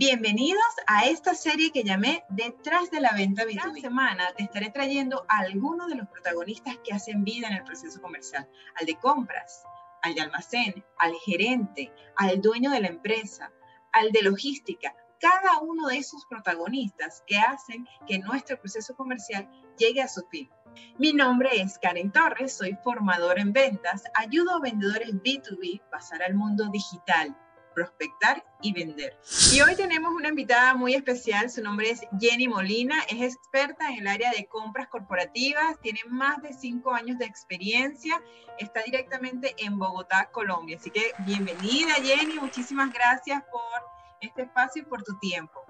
Bienvenidos 0.00 0.64
a 0.86 1.04
esta 1.04 1.34
serie 1.34 1.72
que 1.72 1.84
llamé 1.84 2.24
Detrás 2.30 2.90
de 2.90 3.02
la 3.02 3.12
venta 3.12 3.44
B2B. 3.44 3.60
Cada 3.60 3.74
semana 3.74 4.32
te 4.34 4.44
estaré 4.44 4.70
trayendo 4.70 5.26
a 5.28 5.40
algunos 5.40 5.88
de 5.88 5.96
los 5.96 6.08
protagonistas 6.08 6.78
que 6.82 6.94
hacen 6.94 7.22
vida 7.22 7.48
en 7.48 7.56
el 7.56 7.64
proceso 7.64 8.00
comercial, 8.00 8.48
al 8.76 8.86
de 8.86 8.94
compras, 8.94 9.62
al 10.00 10.14
de 10.14 10.22
almacén, 10.22 10.82
al 10.96 11.12
gerente, 11.16 11.92
al 12.16 12.40
dueño 12.40 12.70
de 12.70 12.80
la 12.80 12.88
empresa, 12.88 13.52
al 13.92 14.10
de 14.10 14.22
logística, 14.22 14.96
cada 15.20 15.58
uno 15.60 15.88
de 15.88 15.98
esos 15.98 16.24
protagonistas 16.24 17.22
que 17.26 17.36
hacen 17.36 17.86
que 18.08 18.20
nuestro 18.20 18.58
proceso 18.58 18.96
comercial 18.96 19.50
llegue 19.76 20.00
a 20.00 20.08
su 20.08 20.26
fin. 20.28 20.48
Mi 20.96 21.12
nombre 21.12 21.60
es 21.60 21.78
Karen 21.78 22.10
Torres, 22.10 22.56
soy 22.56 22.74
formadora 22.82 23.42
en 23.42 23.52
ventas, 23.52 24.04
ayudo 24.14 24.56
a 24.56 24.60
vendedores 24.60 25.10
B2B 25.12 25.82
a 25.82 25.90
pasar 25.90 26.22
al 26.22 26.32
mundo 26.32 26.70
digital, 26.72 27.36
prospectar 27.74 28.44
y 28.62 28.72
vender. 28.72 29.16
Y 29.52 29.60
hoy 29.60 29.74
tenemos 29.74 30.12
una 30.12 30.28
invitada 30.28 30.74
muy 30.74 30.94
especial, 30.94 31.50
su 31.50 31.62
nombre 31.62 31.90
es 31.90 32.02
Jenny 32.18 32.48
Molina, 32.48 33.02
es 33.08 33.34
experta 33.34 33.88
en 33.90 34.00
el 34.00 34.06
área 34.06 34.30
de 34.32 34.46
compras 34.46 34.88
corporativas, 34.88 35.80
tiene 35.80 36.00
más 36.08 36.42
de 36.42 36.52
cinco 36.52 36.92
años 36.92 37.18
de 37.18 37.24
experiencia, 37.24 38.22
está 38.58 38.82
directamente 38.82 39.54
en 39.58 39.78
Bogotá, 39.78 40.30
Colombia. 40.32 40.76
Así 40.78 40.90
que 40.90 41.12
bienvenida 41.20 41.94
Jenny, 42.02 42.38
muchísimas 42.38 42.92
gracias 42.92 43.42
por 43.50 43.82
este 44.20 44.42
espacio 44.42 44.82
y 44.82 44.84
por 44.86 45.02
tu 45.02 45.18
tiempo. 45.18 45.64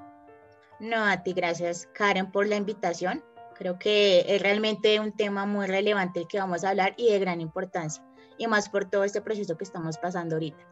No, 0.81 1.05
a 1.05 1.23
ti 1.23 1.33
gracias 1.33 1.89
Karen 1.93 2.31
por 2.33 2.47
la 2.47 2.57
invitación. 2.57 3.23
Creo 3.55 3.79
que 3.79 4.25
es 4.27 4.41
realmente 4.41 4.99
un 5.01 5.13
tema 5.13 5.45
muy 5.45 5.67
relevante 5.67 6.21
el 6.21 6.27
que 6.27 6.39
vamos 6.39 6.65
a 6.65 6.71
hablar 6.71 6.95
y 6.97 7.13
de 7.13 7.19
gran 7.19 7.43
importancia, 7.43 8.03
y 8.39 8.47
más 8.47 8.71
por 8.71 8.87
todo 8.87 9.05
este 9.05 9.21
proceso 9.21 9.59
que 9.59 9.65
estamos 9.65 9.99
pasando 9.99 10.37
ahorita. 10.37 10.65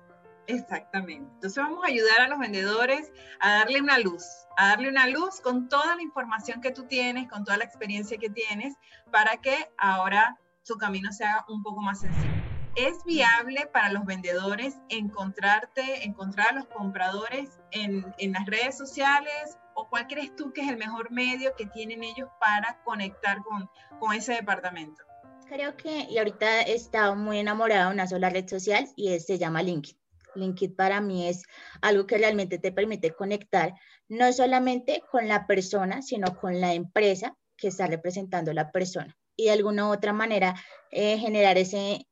Exactamente. 0.48 1.30
Entonces 1.34 1.62
vamos 1.62 1.84
a 1.84 1.88
ayudar 1.88 2.22
a 2.22 2.28
los 2.28 2.38
vendedores 2.38 3.12
a 3.38 3.58
darle 3.58 3.82
una 3.82 3.98
luz, 3.98 4.24
a 4.56 4.68
darle 4.68 4.88
una 4.88 5.06
luz 5.06 5.40
con 5.42 5.68
toda 5.68 5.94
la 5.94 6.02
información 6.02 6.62
que 6.62 6.70
tú 6.70 6.84
tienes, 6.84 7.28
con 7.28 7.44
toda 7.44 7.58
la 7.58 7.64
experiencia 7.64 8.16
que 8.16 8.30
tienes, 8.30 8.74
para 9.12 9.36
que 9.36 9.70
ahora 9.76 10.38
su 10.62 10.78
camino 10.78 11.12
sea 11.12 11.44
un 11.48 11.62
poco 11.62 11.82
más 11.82 12.00
sencillo. 12.00 12.32
¿Es 12.76 13.04
viable 13.04 13.68
para 13.72 13.92
los 13.92 14.06
vendedores 14.06 14.78
encontrarte, 14.88 16.04
encontrar 16.04 16.48
a 16.48 16.52
los 16.52 16.66
compradores 16.66 17.60
en, 17.70 18.14
en 18.18 18.32
las 18.32 18.46
redes 18.46 18.78
sociales 18.78 19.58
o 19.74 19.88
cuál 19.90 20.06
crees 20.06 20.34
tú 20.34 20.52
que 20.54 20.62
es 20.62 20.68
el 20.68 20.78
mejor 20.78 21.10
medio 21.10 21.54
que 21.56 21.66
tienen 21.66 22.02
ellos 22.02 22.30
para 22.40 22.82
conectar 22.84 23.42
con, 23.42 23.68
con 24.00 24.14
ese 24.14 24.32
departamento? 24.32 25.02
Creo 25.46 25.76
que, 25.76 26.06
y 26.08 26.16
ahorita 26.16 26.62
he 26.62 26.74
estado 26.74 27.16
muy 27.16 27.38
enamorada 27.38 27.86
de 27.86 27.92
una 27.92 28.06
sola 28.06 28.30
red 28.30 28.48
social 28.48 28.88
y 28.96 29.18
se 29.20 29.38
llama 29.38 29.62
LinkedIn. 29.62 29.98
LinkedIn 30.34 30.76
para 30.76 31.00
mí 31.00 31.28
es 31.28 31.42
algo 31.80 32.06
que 32.06 32.18
realmente 32.18 32.58
te 32.58 32.72
permite 32.72 33.12
conectar 33.12 33.74
no 34.08 34.32
solamente 34.32 35.02
con 35.10 35.28
la 35.28 35.46
persona, 35.46 36.02
sino 36.02 36.36
con 36.38 36.60
la 36.60 36.74
empresa 36.74 37.36
que 37.56 37.68
está 37.68 37.86
representando 37.86 38.52
la 38.52 38.70
persona 38.70 39.16
y 39.38 39.44
de 39.44 39.52
alguna 39.52 39.88
u 39.88 39.92
otra 39.92 40.12
manera 40.12 40.54
eh, 40.90 41.16
generar 41.16 41.56
ese, 41.58 42.06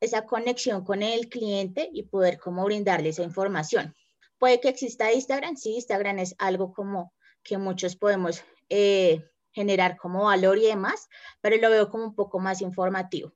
esa 0.00 0.24
conexión 0.24 0.84
con 0.84 1.02
el 1.02 1.28
cliente 1.28 1.90
y 1.92 2.04
poder 2.04 2.38
como 2.38 2.64
brindarle 2.64 3.08
esa 3.08 3.24
información. 3.24 3.94
Puede 4.38 4.60
que 4.60 4.68
exista 4.68 5.12
Instagram, 5.12 5.56
sí, 5.56 5.74
Instagram 5.74 6.20
es 6.20 6.34
algo 6.38 6.72
como 6.72 7.12
que 7.42 7.58
muchos 7.58 7.96
podemos 7.96 8.42
eh, 8.68 9.24
generar 9.50 9.96
como 9.96 10.24
valor 10.24 10.58
y 10.58 10.66
demás, 10.66 11.08
pero 11.40 11.56
lo 11.56 11.70
veo 11.70 11.90
como 11.90 12.04
un 12.04 12.14
poco 12.14 12.38
más 12.38 12.60
informativo. 12.62 13.32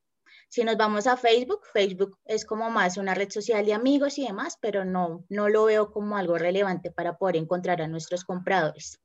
Si 0.49 0.63
nos 0.63 0.77
vamos 0.77 1.05
a 1.05 1.15
Facebook, 1.15 1.61
Facebook 1.71 2.17
es 2.25 2.43
como 2.43 2.71
más 2.71 2.97
una 2.97 3.13
red 3.13 3.29
social 3.29 3.63
de 3.65 3.73
amigos 3.73 4.17
y 4.17 4.25
demás, 4.25 4.57
pero 4.59 4.83
no, 4.83 5.23
no 5.29 5.47
lo 5.47 5.65
veo 5.65 5.91
como 5.91 6.17
algo 6.17 6.39
relevante 6.39 6.89
para 6.89 7.17
poder 7.17 7.35
encontrar 7.35 7.83
a 7.83 7.87
nuestros 7.87 8.23
compradores. 8.23 8.99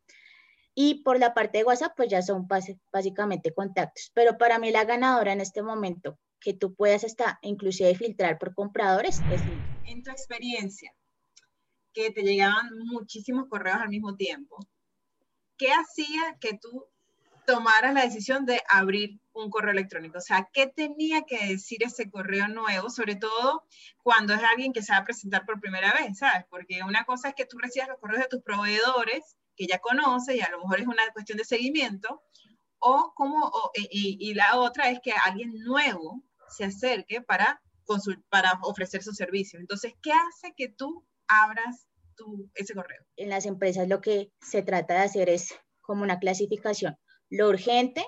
Y 0.74 1.02
por 1.04 1.20
la 1.20 1.34
parte 1.34 1.58
de 1.58 1.64
WhatsApp, 1.64 1.92
pues 1.96 2.08
ya 2.08 2.22
son 2.22 2.48
básicamente 2.90 3.52
contactos. 3.52 4.10
Pero 4.14 4.38
para 4.38 4.58
mí 4.58 4.70
la 4.70 4.84
ganadora 4.84 5.34
en 5.34 5.42
este 5.42 5.62
momento 5.62 6.18
que 6.40 6.54
tú 6.54 6.74
puedas 6.74 7.04
hasta 7.04 7.38
inclusive 7.42 7.94
filtrar 7.94 8.38
por 8.38 8.54
compradores. 8.54 9.20
En 9.84 10.02
tu 10.02 10.10
experiencia, 10.10 10.94
que 11.92 12.10
te 12.10 12.22
llegaban 12.22 12.70
muchísimos 12.86 13.48
correos 13.50 13.78
al 13.82 13.90
mismo 13.90 14.16
tiempo, 14.16 14.58
¿qué 15.58 15.68
hacía 15.72 16.38
que 16.40 16.58
tú 16.58 16.86
tomaras 17.46 17.94
la 17.94 18.02
decisión 18.02 18.44
de 18.44 18.62
abrir 18.68 19.20
un 19.32 19.50
correo 19.50 19.72
electrónico? 19.72 20.18
O 20.18 20.20
sea, 20.20 20.48
¿qué 20.52 20.66
tenía 20.66 21.22
que 21.22 21.46
decir 21.46 21.82
ese 21.82 22.10
correo 22.10 22.48
nuevo? 22.48 22.90
Sobre 22.90 23.16
todo 23.16 23.64
cuando 24.02 24.34
es 24.34 24.42
alguien 24.42 24.72
que 24.72 24.82
se 24.82 24.92
va 24.92 24.98
a 24.98 25.04
presentar 25.04 25.44
por 25.44 25.60
primera 25.60 25.92
vez, 25.92 26.18
¿sabes? 26.18 26.44
Porque 26.50 26.82
una 26.82 27.04
cosa 27.04 27.28
es 27.28 27.34
que 27.34 27.46
tú 27.46 27.58
recibas 27.58 27.88
los 27.88 27.98
correos 27.98 28.22
de 28.22 28.28
tus 28.28 28.42
proveedores 28.42 29.36
que 29.56 29.66
ya 29.66 29.78
conoces 29.78 30.36
y 30.36 30.40
a 30.40 30.50
lo 30.50 30.58
mejor 30.58 30.80
es 30.80 30.86
una 30.86 31.02
cuestión 31.12 31.38
de 31.38 31.44
seguimiento, 31.44 32.22
o 32.78 33.12
como, 33.14 33.50
y, 33.74 34.18
y, 34.20 34.34
la 34.34 34.58
otra 34.58 34.90
es 34.90 35.00
que 35.00 35.12
alguien 35.12 35.54
nuevo 35.60 36.22
se 36.50 36.64
acerque 36.64 37.22
para, 37.22 37.62
para 38.28 38.58
ofrecer 38.62 39.02
sus 39.02 39.16
servicios. 39.16 39.60
Entonces, 39.60 39.94
¿qué 40.02 40.12
hace 40.12 40.52
que 40.54 40.68
tú 40.68 41.06
abras 41.26 41.88
tu, 42.14 42.50
ese 42.54 42.74
correo? 42.74 43.02
En 43.16 43.30
las 43.30 43.46
empresas 43.46 43.88
lo 43.88 44.00
que 44.00 44.30
se 44.40 44.62
trata 44.62 44.94
de 44.94 45.00
hacer 45.00 45.28
es 45.30 45.54
como 45.80 46.02
una 46.02 46.18
clasificación, 46.18 46.98
lo 47.34 47.48
urgente, 47.48 48.06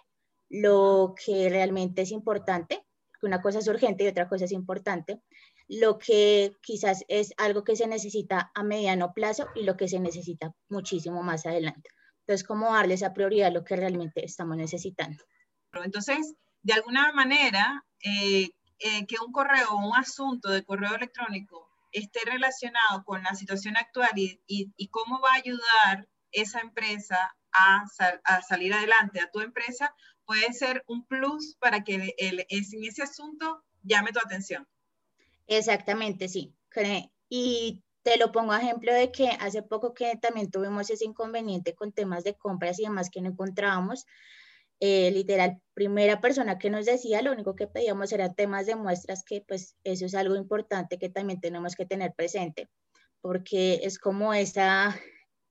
lo 0.49 1.15
que 1.25 1.49
realmente 1.49 2.03
es 2.03 2.13
importante, 2.13 2.87
que 3.21 3.27
una 3.27 3.43
cosa 3.43 3.59
es 3.59 3.67
urgente 3.67 4.05
y 4.05 4.09
otra 4.09 4.29
cosa 4.29 4.45
es 4.45 4.53
importante, 4.53 5.21
lo 5.69 5.99
que 5.99 6.53
quizás 6.63 7.05
es 7.09 7.35
algo 7.37 7.65
que 7.65 7.75
se 7.75 7.89
necesita 7.89 8.53
a 8.55 8.63
mediano 8.63 9.13
plazo 9.13 9.49
y 9.57 9.65
lo 9.65 9.77
que 9.77 9.89
se 9.89 9.99
necesita 9.99 10.55
muchísimo 10.69 11.25
más 11.25 11.45
adelante. 11.45 11.91
Entonces, 12.21 12.47
¿cómo 12.47 12.73
darle 12.73 12.95
esa 12.95 13.13
prioridad 13.13 13.49
a 13.49 13.53
lo 13.53 13.65
que 13.65 13.75
realmente 13.75 14.25
estamos 14.25 14.57
necesitando? 14.57 15.25
Entonces, 15.73 16.35
de 16.63 16.75
alguna 16.75 17.13
manera, 17.13 17.85
eh, 18.05 18.51
eh, 18.79 19.07
que 19.07 19.17
un 19.25 19.33
correo 19.33 19.77
un 19.77 19.97
asunto 19.97 20.51
de 20.51 20.65
correo 20.65 20.95
electrónico 20.95 21.69
esté 21.91 22.21
relacionado 22.25 23.03
con 23.05 23.25
la 23.25 23.35
situación 23.35 23.77
actual 23.77 24.11
y, 24.15 24.89
cómo 24.91 25.21
va 25.21 25.31
a 25.33 25.39
ayudar 25.39 26.09
esa 26.31 26.61
empresa 26.61 27.37
a, 27.57 28.43
salir 28.43 28.73
adelante, 28.75 29.21
a 29.21 29.31
tu 29.31 29.41
empresa, 29.41 29.95
puede 30.25 30.53
ser 30.53 30.85
un 30.87 31.07
plus 31.07 31.57
para 31.59 31.85
que 31.85 32.15
el, 32.19 32.47
en 32.49 32.85
ese 32.85 33.03
asunto 33.03 33.65
llame 33.83 34.13
tu 34.13 34.19
atención. 34.19 34.67
Exactamente, 35.47 36.29
sí. 36.29 36.55
Y 37.29 37.83
te 38.03 38.19
lo 38.19 38.33
pongo 38.33 38.53
a 38.53 38.61
ejemplo 38.61 38.93
de 38.93 39.11
que 39.11 39.31
hace 39.41 39.63
poco 39.63 39.95
que 39.95 40.17
también 40.17 40.51
tuvimos 40.51 40.91
ese 40.91 41.05
inconveniente 41.05 41.75
con 41.75 41.93
temas 41.93 42.25
de 42.25 42.35
compras 42.35 42.79
y 42.79 42.85
demás 42.85 43.11
que 43.11 43.21
no 43.21 43.31
encontrábamos. 43.31 44.07
Eh, 44.79 45.11
literal, 45.11 45.63
primera 45.73 46.21
persona 46.21 46.59
que 46.59 46.69
nos 46.69 46.85
decía, 46.85 47.23
lo 47.23 47.33
único 47.33 47.57
que 47.57 47.67
pedíamos 47.67 48.13
eran 48.13 48.35
temas 48.35 48.67
de 48.67 48.77
muestras, 48.77 49.25
que 49.25 49.43
pues 49.49 49.75
eso 49.85 50.05
es 50.05 50.15
algo 50.15 50.37
importante 50.37 50.99
que 50.99 51.09
también 51.09 51.41
tenemos 51.41 51.75
que 51.75 51.87
tener 51.87 52.13
presente, 52.15 52.69
porque 53.23 53.81
es 53.83 53.99
como 53.99 54.35
esa, 54.35 54.95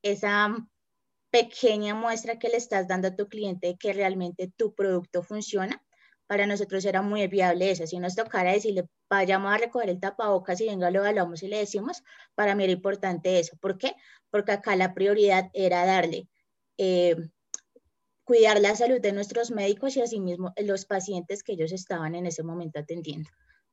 esa 0.02 0.56
pequeña 1.36 1.94
muestra 1.94 2.38
que 2.38 2.48
le 2.48 2.56
estás 2.56 2.88
dando 2.88 3.08
a 3.08 3.16
tu 3.16 3.28
cliente 3.28 3.66
de 3.66 3.76
que 3.76 3.92
realmente 3.92 4.50
tu 4.56 4.74
producto 4.74 5.22
funciona. 5.22 5.82
Para 6.26 6.46
nosotros 6.46 6.84
era 6.84 7.02
muy 7.02 7.26
viable 7.28 7.70
eso. 7.70 7.86
Si 7.86 7.98
nos 7.98 8.16
tocara 8.16 8.52
decirle, 8.52 8.88
vayamos 9.08 9.52
a 9.52 9.58
recoger 9.58 9.90
el 9.90 10.00
tapabocas 10.00 10.60
y 10.60 10.66
venga, 10.66 10.90
lo 10.90 11.00
evaluamos 11.00 11.42
y 11.42 11.48
le 11.48 11.58
decimos, 11.58 12.02
para 12.34 12.54
mí 12.54 12.64
era 12.64 12.72
importante 12.72 13.38
eso. 13.38 13.56
¿Por 13.60 13.76
qué? 13.76 13.94
Porque 14.30 14.52
acá 14.52 14.74
la 14.76 14.94
prioridad 14.94 15.50
era 15.52 15.84
darle 15.84 16.28
eh, 16.78 17.16
cuidar 18.24 18.60
la 18.60 18.74
salud 18.74 19.00
de 19.00 19.12
nuestros 19.12 19.50
médicos 19.50 19.96
y 19.96 20.00
asimismo 20.00 20.52
los 20.56 20.86
pacientes 20.86 21.42
que 21.42 21.52
ellos 21.52 21.70
estaban 21.70 22.14
en 22.14 22.26
ese 22.26 22.42
momento 22.42 22.80
atendiendo. 22.80 23.28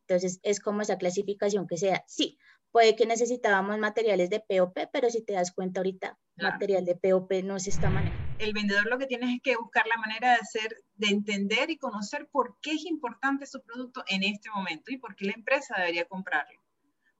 Entonces, 0.08 0.40
es 0.44 0.60
como 0.60 0.82
esa 0.82 0.98
clasificación 0.98 1.66
que 1.66 1.78
sea. 1.78 2.04
Sí, 2.08 2.38
puede 2.74 2.96
que 2.96 3.06
necesitábamos 3.06 3.78
materiales 3.78 4.32
de 4.32 4.40
POP, 4.40 4.90
pero 4.92 5.10
si 5.12 5.24
te 5.24 5.34
das 5.34 5.52
cuenta 5.52 5.80
ahorita, 5.80 6.18
material 6.38 6.84
de 6.84 6.96
POP 6.96 7.32
no 7.44 7.60
se 7.60 7.70
está 7.70 7.88
manejando. 7.92 8.36
El 8.40 8.52
vendedor 8.52 8.88
lo 8.88 8.98
que 8.98 9.06
tiene 9.06 9.36
es 9.36 9.42
que 9.44 9.56
buscar 9.56 9.86
la 9.86 9.98
manera 9.98 10.32
de 10.32 10.36
hacer, 10.38 10.84
de 10.96 11.10
entender 11.10 11.70
y 11.70 11.78
conocer 11.78 12.28
por 12.32 12.58
qué 12.62 12.72
es 12.72 12.86
importante 12.86 13.46
su 13.46 13.62
producto 13.62 14.04
en 14.08 14.24
este 14.24 14.50
momento 14.50 14.92
y 14.92 14.98
por 14.98 15.16
qué 15.16 15.26
la 15.26 15.34
empresa 15.34 15.76
debería 15.78 16.06
comprarlo. 16.06 16.60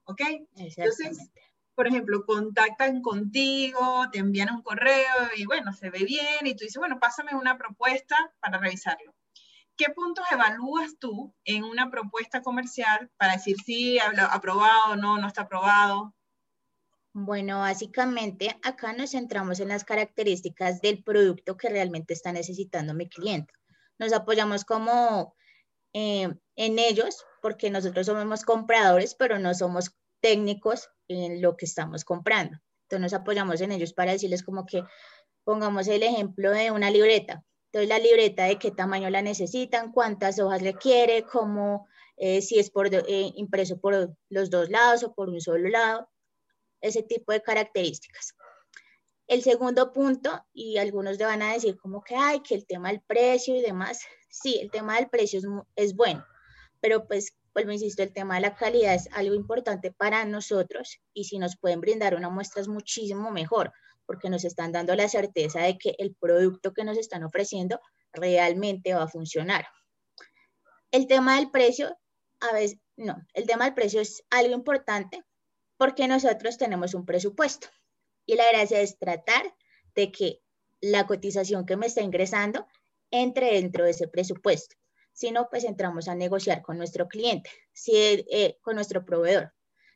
¿Ok? 0.06 0.22
Entonces, 0.56 1.30
por 1.76 1.86
ejemplo, 1.86 2.26
contactan 2.26 3.00
contigo, 3.00 4.10
te 4.10 4.18
envían 4.18 4.52
un 4.52 4.62
correo 4.62 5.30
y 5.36 5.46
bueno, 5.46 5.72
se 5.72 5.88
ve 5.88 6.00
bien 6.00 6.46
y 6.46 6.56
tú 6.56 6.64
dices, 6.64 6.78
bueno, 6.78 6.98
pásame 6.98 7.32
una 7.36 7.56
propuesta 7.56 8.16
para 8.40 8.58
revisarlo. 8.58 9.14
¿Qué 9.76 9.86
puntos 9.92 10.24
evalúas 10.30 10.96
tú 10.98 11.34
en 11.44 11.64
una 11.64 11.90
propuesta 11.90 12.42
comercial 12.42 13.10
para 13.16 13.32
decir 13.32 13.56
si 13.64 13.98
aprobado, 13.98 14.96
no, 14.96 15.18
no 15.18 15.26
está 15.26 15.42
aprobado? 15.42 16.14
Bueno, 17.12 17.60
básicamente 17.60 18.56
acá 18.62 18.92
nos 18.92 19.10
centramos 19.12 19.60
en 19.60 19.68
las 19.68 19.84
características 19.84 20.80
del 20.80 21.02
producto 21.02 21.56
que 21.56 21.68
realmente 21.68 22.12
está 22.14 22.32
necesitando 22.32 22.94
mi 22.94 23.08
cliente. 23.08 23.52
Nos 23.98 24.12
apoyamos 24.12 24.64
como 24.64 25.34
eh, 25.92 26.28
en 26.56 26.78
ellos 26.78 27.24
porque 27.40 27.70
nosotros 27.70 28.06
somos 28.06 28.44
compradores, 28.44 29.14
pero 29.14 29.38
no 29.38 29.54
somos 29.54 29.94
técnicos 30.20 30.90
en 31.08 31.40
lo 31.42 31.56
que 31.56 31.66
estamos 31.66 32.04
comprando. 32.04 32.58
Entonces 32.84 33.00
nos 33.00 33.20
apoyamos 33.20 33.60
en 33.60 33.72
ellos 33.72 33.92
para 33.92 34.12
decirles 34.12 34.42
como 34.42 34.66
que 34.66 34.82
pongamos 35.44 35.86
el 35.88 36.02
ejemplo 36.02 36.50
de 36.50 36.70
una 36.70 36.90
libreta. 36.90 37.44
Entonces 37.74 37.88
la 37.88 37.98
libreta 37.98 38.44
de 38.44 38.56
qué 38.56 38.70
tamaño 38.70 39.10
la 39.10 39.20
necesitan, 39.20 39.90
cuántas 39.90 40.38
hojas 40.38 40.62
le 40.62 40.74
quiere, 40.74 41.24
cómo, 41.24 41.88
eh, 42.16 42.40
si 42.40 42.60
es 42.60 42.70
por, 42.70 42.86
eh, 42.94 43.32
impreso 43.34 43.80
por 43.80 44.14
los 44.28 44.48
dos 44.48 44.70
lados 44.70 45.02
o 45.02 45.12
por 45.12 45.28
un 45.28 45.40
solo 45.40 45.68
lado, 45.68 46.08
ese 46.80 47.02
tipo 47.02 47.32
de 47.32 47.42
características. 47.42 48.36
El 49.26 49.42
segundo 49.42 49.92
punto, 49.92 50.46
y 50.52 50.78
algunos 50.78 51.18
le 51.18 51.24
van 51.24 51.42
a 51.42 51.52
decir 51.52 51.76
como 51.76 52.04
que, 52.04 52.14
hay 52.14 52.42
que 52.42 52.54
el 52.54 52.64
tema 52.64 52.90
del 52.90 53.00
precio 53.00 53.56
y 53.56 53.60
demás, 53.60 54.02
sí, 54.28 54.60
el 54.62 54.70
tema 54.70 54.94
del 54.94 55.08
precio 55.08 55.40
es, 55.74 55.96
bueno, 55.96 56.24
pero 56.80 57.08
pues, 57.08 57.36
vuelvo 57.54 57.72
insisto, 57.72 58.04
el 58.04 58.12
tema 58.12 58.36
de 58.36 58.42
la 58.42 58.54
calidad 58.54 58.94
es 58.94 59.08
algo 59.10 59.34
importante 59.34 59.90
para 59.90 60.24
nosotros 60.24 61.00
y 61.12 61.24
si 61.24 61.40
nos 61.40 61.56
pueden 61.56 61.80
brindar 61.80 62.14
una 62.14 62.30
muestra 62.30 62.62
es 62.62 62.68
muchísimo 62.68 63.32
mejor, 63.32 63.72
porque 64.06 64.30
nos 64.30 64.44
están 64.44 64.72
dando 64.72 64.94
la 64.94 65.08
certeza 65.08 65.60
de 65.62 65.78
que 65.78 65.94
el 65.98 66.14
producto 66.14 66.72
que 66.72 66.84
nos 66.84 66.98
están 66.98 67.24
ofreciendo 67.24 67.80
realmente 68.12 68.94
va 68.94 69.04
a 69.04 69.08
funcionar. 69.08 69.66
El 70.90 71.06
tema 71.06 71.36
del 71.36 71.50
precio, 71.50 71.96
a 72.40 72.52
veces, 72.52 72.78
no, 72.96 73.16
el 73.32 73.46
tema 73.46 73.64
del 73.64 73.74
precio 73.74 74.00
es 74.00 74.22
algo 74.30 74.54
importante 74.54 75.22
porque 75.76 76.06
nosotros 76.08 76.56
tenemos 76.56 76.94
un 76.94 77.04
presupuesto. 77.04 77.68
Y 78.26 78.36
la 78.36 78.48
gracia 78.52 78.80
es 78.80 78.98
tratar 78.98 79.54
de 79.94 80.10
que 80.10 80.40
la 80.80 81.06
cotización 81.06 81.66
que 81.66 81.76
me 81.76 81.86
está 81.86 82.00
ingresando 82.00 82.66
entre 83.10 83.54
dentro 83.54 83.84
de 83.84 83.90
ese 83.90 84.08
presupuesto. 84.08 84.76
Si 85.12 85.30
no, 85.30 85.48
pues 85.48 85.64
entramos 85.64 86.08
a 86.08 86.14
negociar 86.14 86.62
con 86.62 86.76
nuestro 86.76 87.06
cliente, 87.06 87.50
eh, 87.86 88.58
con 88.62 88.74
nuestro 88.74 89.04
proveedor. 89.04 89.52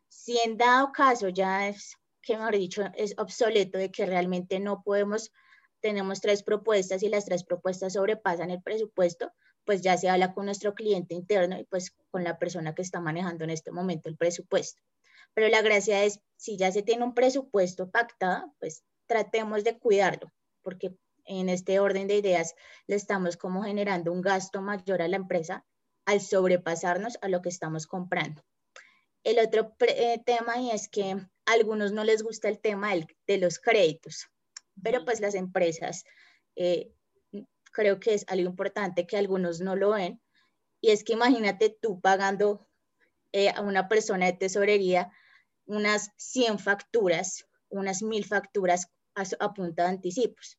Si 0.09 0.39
en 0.39 0.57
dado 0.57 0.93
caso 0.93 1.29
ya 1.29 1.69
es, 1.69 1.97
que 2.29 2.37
mejor 2.37 2.59
dicho, 2.59 2.83
es 2.95 3.15
obsoleto 3.17 3.79
de 3.79 3.91
que 3.91 4.05
realmente 4.05 4.61
no 4.61 4.83
podemos, 4.83 5.33
tenemos 5.81 6.21
tres 6.21 6.43
propuestas 6.43 7.03
y 7.03 7.09
las 7.09 7.25
tres 7.25 7.43
propuestas 7.43 7.95
sobrepasan 7.95 8.51
el 8.51 8.63
presupuesto, 8.63 9.33
pues 9.65 9.81
ya 9.81 9.97
se 9.97 10.11
habla 10.11 10.35
con 10.35 10.45
nuestro 10.45 10.75
cliente 10.75 11.15
interno 11.15 11.59
y 11.59 11.65
pues 11.65 11.97
con 12.11 12.25
la 12.25 12.39
persona 12.39 12.75
que 12.75 12.83
está 12.83 13.01
manejando 13.01 13.45
en 13.45 13.51
este 13.51 13.73
momento 13.73 14.11
el 14.11 14.19
presupuesto. 14.19 14.83
Pero 15.33 15.49
la 15.49 15.63
gracia 15.63 16.05
es, 16.05 16.21
si 16.37 16.59
ya 16.59 16.71
se 16.71 16.83
tiene 16.83 17.03
un 17.03 17.15
presupuesto 17.15 17.91
pactado, 17.91 18.55
pues 18.61 18.85
tratemos 19.07 19.65
de 19.65 19.79
cuidarlo, 19.79 20.31
porque 20.61 20.95
en 21.25 21.49
este 21.49 21.81
orden 21.81 22.09
de 22.09 22.17
ideas 22.17 22.55
le 22.87 22.97
estamos 22.97 23.39
como 23.39 23.63
generando 23.63 24.13
un 24.13 24.21
gasto 24.21 24.61
mayor 24.61 25.01
a 25.01 25.09
la 25.09 25.17
empresa 25.17 25.65
al 26.05 26.21
sobrepasarnos 26.21 27.17
a 27.23 27.29
lo 27.29 27.41
que 27.41 27.49
estamos 27.49 27.87
comprando. 27.87 28.43
El 29.25 29.39
otro 29.39 29.75
eh, 29.81 30.23
tema 30.25 30.59
y 30.59 30.71
es 30.71 30.89
que 30.89 31.17
a 31.49 31.55
algunos 31.55 31.93
no 31.93 32.05
les 32.05 32.23
gusta 32.23 32.49
el 32.49 32.61
tema 32.61 32.93
de 33.27 33.39
los 33.39 33.59
créditos, 33.59 34.29
pero 34.83 35.05
pues 35.05 35.21
las 35.21 35.35
empresas 35.35 36.05
eh, 36.57 36.93
creo 37.73 38.01
que 38.01 38.15
es 38.15 38.25
algo 38.29 38.49
importante 38.49 39.07
que 39.07 39.17
algunos 39.17 39.61
no 39.61 39.77
lo 39.77 39.91
ven 39.91 40.21
y 40.81 40.91
es 40.91 41.05
que 41.05 41.15
imagínate 41.15 41.77
tú 41.81 42.01
pagando 42.01 42.69
eh, 43.33 43.51
a 43.51 43.61
una 43.63 43.89
persona 43.89 44.27
de 44.27 44.33
tesorería 44.35 45.11
unas 45.67 46.11
100 46.17 46.59
facturas, 46.59 47.45
unas 47.69 48.03
1000 48.03 48.25
facturas 48.25 48.89
a, 49.15 49.55
punta 49.55 49.83
de 49.85 49.89
anticipos. 49.91 50.59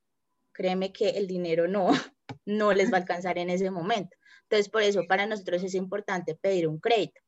Créeme 0.53 0.93
que 0.93 1.09
el 1.09 1.27
dinero 1.27 1.67
no, 1.67 1.89
no 2.45 2.73
les 2.73 2.91
va 2.91 2.97
a 2.97 3.01
alcanzar 3.01 3.37
en 3.37 3.49
ese 3.49 3.71
momento. 3.71 4.15
Entonces, 4.43 4.69
por 4.69 4.83
eso 4.83 5.03
para 5.07 5.25
nosotros 5.25 5.63
es 5.63 5.73
importante 5.73 6.35
pedir 6.35 6.67
un 6.67 6.79
crédito 6.79 7.21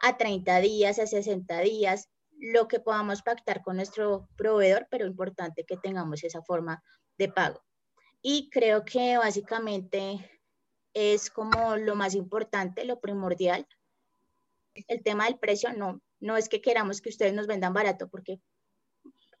a 0.00 0.16
30 0.16 0.60
días, 0.60 0.98
a 0.98 1.06
60 1.06 1.60
días, 1.60 2.08
lo 2.38 2.68
que 2.68 2.80
podamos 2.80 3.22
pactar 3.22 3.62
con 3.62 3.76
nuestro 3.76 4.28
proveedor, 4.36 4.86
pero 4.90 5.06
importante 5.06 5.64
que 5.64 5.76
tengamos 5.76 6.22
esa 6.24 6.42
forma 6.42 6.82
de 7.16 7.28
pago. 7.28 7.64
Y 8.22 8.48
creo 8.50 8.84
que 8.84 9.18
básicamente 9.18 10.30
es 10.94 11.30
como 11.30 11.76
lo 11.76 11.94
más 11.94 12.14
importante, 12.14 12.84
lo 12.84 13.00
primordial. 13.00 13.66
El 14.86 15.02
tema 15.02 15.26
del 15.26 15.38
precio 15.38 15.72
no, 15.72 16.00
no 16.20 16.36
es 16.36 16.48
que 16.48 16.60
queramos 16.60 17.00
que 17.00 17.08
ustedes 17.08 17.34
nos 17.34 17.46
vendan 17.46 17.72
barato, 17.72 18.08
porque 18.08 18.40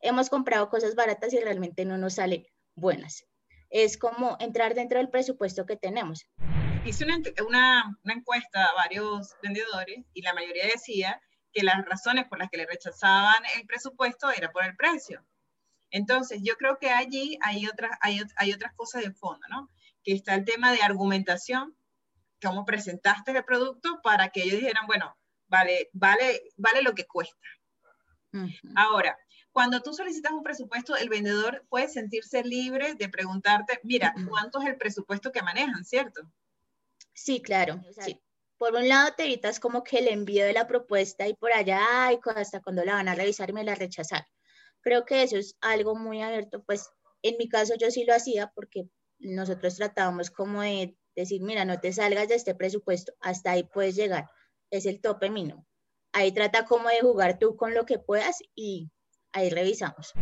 hemos 0.00 0.30
comprado 0.30 0.68
cosas 0.68 0.94
baratas 0.94 1.32
y 1.32 1.40
realmente 1.40 1.84
no 1.84 1.98
nos 1.98 2.14
salen 2.14 2.46
buenas. 2.74 3.24
Es 3.70 3.98
como 3.98 4.36
entrar 4.40 4.74
dentro 4.74 4.98
del 4.98 5.10
presupuesto 5.10 5.66
que 5.66 5.76
tenemos. 5.76 6.24
Hice 6.84 7.04
una, 7.04 7.18
una, 7.46 7.98
una 8.04 8.14
encuesta 8.14 8.64
a 8.64 8.74
varios 8.74 9.34
vendedores 9.42 10.06
y 10.14 10.22
la 10.22 10.32
mayoría 10.32 10.66
decía 10.66 11.20
que 11.52 11.62
las 11.62 11.84
razones 11.84 12.26
por 12.26 12.38
las 12.38 12.50
que 12.50 12.56
le 12.58 12.66
rechazaban 12.66 13.42
el 13.56 13.66
presupuesto 13.66 14.30
era 14.30 14.50
por 14.52 14.64
el 14.64 14.76
precio. 14.76 15.24
Entonces, 15.90 16.40
yo 16.42 16.56
creo 16.56 16.78
que 16.78 16.90
allí 16.90 17.38
hay 17.42 17.66
otras, 17.66 17.92
hay, 18.00 18.20
hay 18.36 18.52
otras 18.52 18.74
cosas 18.74 19.02
de 19.02 19.12
fondo, 19.12 19.46
¿no? 19.48 19.70
Que 20.02 20.12
está 20.12 20.34
el 20.34 20.44
tema 20.44 20.72
de 20.72 20.82
argumentación, 20.82 21.76
cómo 22.42 22.64
presentaste 22.64 23.32
el 23.32 23.44
producto 23.44 24.00
para 24.02 24.28
que 24.28 24.42
ellos 24.42 24.60
dijeran, 24.60 24.86
bueno, 24.86 25.16
vale, 25.46 25.88
vale, 25.92 26.42
vale 26.56 26.82
lo 26.82 26.94
que 26.94 27.06
cuesta. 27.06 27.36
Ahora, 28.76 29.16
cuando 29.50 29.80
tú 29.80 29.92
solicitas 29.92 30.32
un 30.32 30.42
presupuesto, 30.42 30.94
el 30.96 31.08
vendedor 31.08 31.64
puede 31.68 31.88
sentirse 31.88 32.44
libre 32.44 32.94
de 32.94 33.08
preguntarte, 33.08 33.80
mira, 33.82 34.14
¿cuánto 34.28 34.60
es 34.60 34.68
el 34.68 34.76
presupuesto 34.76 35.32
que 35.32 35.42
manejan, 35.42 35.84
cierto? 35.84 36.30
Sí, 37.14 37.40
claro. 37.40 37.82
sí. 38.00 38.20
Por 38.58 38.74
un 38.74 38.88
lado 38.88 39.14
te 39.16 39.24
evitas 39.24 39.60
como 39.60 39.84
que 39.84 39.98
el 39.98 40.08
envío 40.08 40.44
de 40.44 40.52
la 40.52 40.66
propuesta 40.66 41.26
y 41.28 41.34
por 41.34 41.52
allá, 41.52 41.80
ay, 42.06 42.18
hasta 42.36 42.60
cuando 42.60 42.84
la 42.84 42.94
van 42.94 43.08
a 43.08 43.14
revisar 43.14 43.50
y 43.50 43.52
me 43.52 43.64
la 43.64 43.74
rechazar. 43.74 44.26
Creo 44.80 45.04
que 45.04 45.22
eso 45.22 45.36
es 45.36 45.56
algo 45.60 45.94
muy 45.96 46.22
abierto, 46.22 46.62
pues 46.64 46.88
en 47.22 47.36
mi 47.38 47.48
caso 47.48 47.74
yo 47.76 47.90
sí 47.90 48.04
lo 48.04 48.14
hacía 48.14 48.52
porque 48.54 48.88
nosotros 49.18 49.76
tratábamos 49.76 50.30
como 50.30 50.62
de 50.62 50.96
decir, 51.16 51.42
mira, 51.42 51.64
no 51.64 51.80
te 51.80 51.92
salgas 51.92 52.28
de 52.28 52.34
este 52.34 52.54
presupuesto, 52.54 53.12
hasta 53.20 53.52
ahí 53.52 53.64
puedes 53.64 53.96
llegar 53.96 54.28
es 54.70 54.86
el 54.86 55.00
tope 55.00 55.30
mínimo. 55.30 55.66
Ahí 56.12 56.32
trata 56.32 56.64
como 56.64 56.88
de 56.88 57.00
jugar 57.00 57.38
tú 57.38 57.56
con 57.56 57.74
lo 57.74 57.84
que 57.84 57.98
puedas 57.98 58.38
y 58.54 58.90
ahí 59.32 59.50
revisamos. 59.50 60.12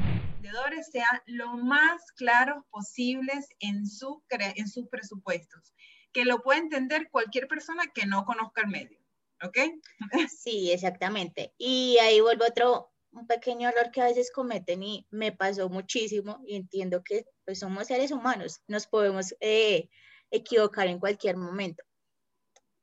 Vendedores 0.40 0.90
sean 0.90 1.22
lo 1.26 1.56
más 1.56 2.12
claros 2.12 2.64
posibles 2.70 3.48
en, 3.60 3.86
su 3.86 4.22
en 4.30 4.68
sus 4.68 4.88
presupuestos, 4.88 5.74
que 6.16 6.24
lo 6.24 6.40
pueda 6.40 6.58
entender 6.58 7.10
cualquier 7.10 7.46
persona 7.46 7.82
que 7.94 8.06
no 8.06 8.24
conozca 8.24 8.62
el 8.62 8.68
medio. 8.68 8.98
¿Ok? 9.42 9.58
Sí, 10.30 10.72
exactamente. 10.72 11.52
Y 11.58 11.98
ahí 12.00 12.22
vuelve 12.22 12.46
otro, 12.46 12.90
un 13.10 13.26
pequeño 13.26 13.68
error 13.68 13.90
que 13.90 14.00
a 14.00 14.06
veces 14.06 14.32
cometen 14.32 14.82
y 14.82 15.06
me 15.10 15.32
pasó 15.32 15.68
muchísimo 15.68 16.40
y 16.46 16.56
entiendo 16.56 17.02
que 17.04 17.26
pues 17.44 17.58
somos 17.58 17.88
seres 17.88 18.12
humanos, 18.12 18.62
nos 18.66 18.87
podemos 18.87 19.35
eh, 19.40 19.90
equivocar 20.30 20.87
en 20.88 21.00
cualquier 21.00 21.37
momento. 21.37 21.85